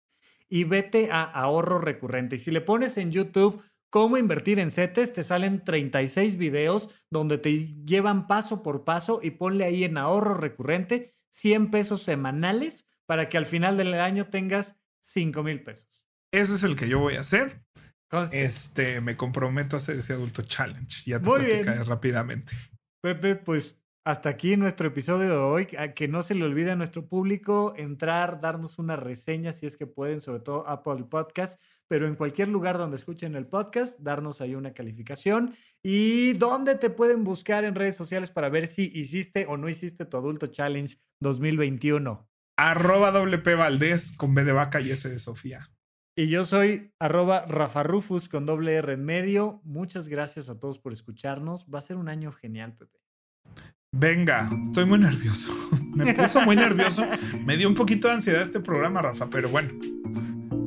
[0.49, 2.37] y vete a ahorro recurrente.
[2.37, 7.39] Y si le pones en YouTube cómo invertir en CETES, te salen 36 videos donde
[7.39, 13.29] te llevan paso por paso y ponle ahí en ahorro recurrente 100 pesos semanales para
[13.29, 16.05] que al final del año tengas 5 mil pesos.
[16.33, 17.63] Ese es el que yo voy a hacer.
[18.33, 21.11] Este, me comprometo a hacer ese adulto challenge.
[21.11, 22.53] Ya te platicaré rápidamente.
[23.07, 25.69] Pepe, pues hasta aquí nuestro episodio de hoy.
[25.79, 29.77] A que no se le olvide a nuestro público entrar, darnos una reseña si es
[29.77, 34.41] que pueden, sobre todo Apple Podcast, pero en cualquier lugar donde escuchen el podcast, darnos
[34.41, 35.55] ahí una calificación.
[35.85, 40.05] ¿Y dónde te pueden buscar en redes sociales para ver si hiciste o no hiciste
[40.05, 42.29] tu Adulto Challenge 2021?
[42.57, 45.71] Arroba WP Valdés con B de vaca y S de Sofía.
[46.19, 49.61] Y yo soy arroba Rafa Rufus con doble R en medio.
[49.65, 51.67] Muchas gracias a todos por escucharnos.
[51.67, 52.99] Va a ser un año genial, Pepe.
[53.93, 55.53] Venga, estoy muy nervioso.
[55.95, 57.05] Me puso muy nervioso.
[57.45, 59.75] Me dio un poquito de ansiedad este programa, Rafa, pero bueno.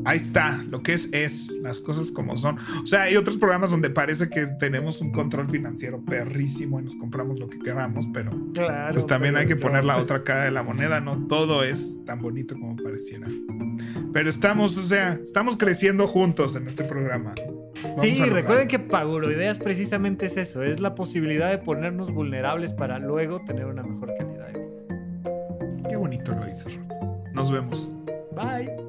[0.10, 2.57] Ahí está, lo que es es, las cosas como son.
[2.82, 6.95] O sea, hay otros programas donde parece que tenemos un control financiero perrísimo y nos
[6.95, 8.93] compramos lo que queramos, pero Claro.
[8.93, 12.03] pues también hay que pero poner la otra cara de la moneda, no todo es
[12.05, 13.28] tan bonito como pareciera.
[14.12, 17.36] Pero estamos, o sea, estamos creciendo juntos en este programa.
[17.84, 22.97] Vamos Sí, recuerden que Paguroideas precisamente es eso, es la posibilidad de ponernos vulnerables para
[22.97, 25.88] luego tener una mejor calidad de vida.
[25.88, 26.68] Qué bonito lo hizo.
[27.36, 27.91] Nos vemos.
[28.36, 28.89] Bye.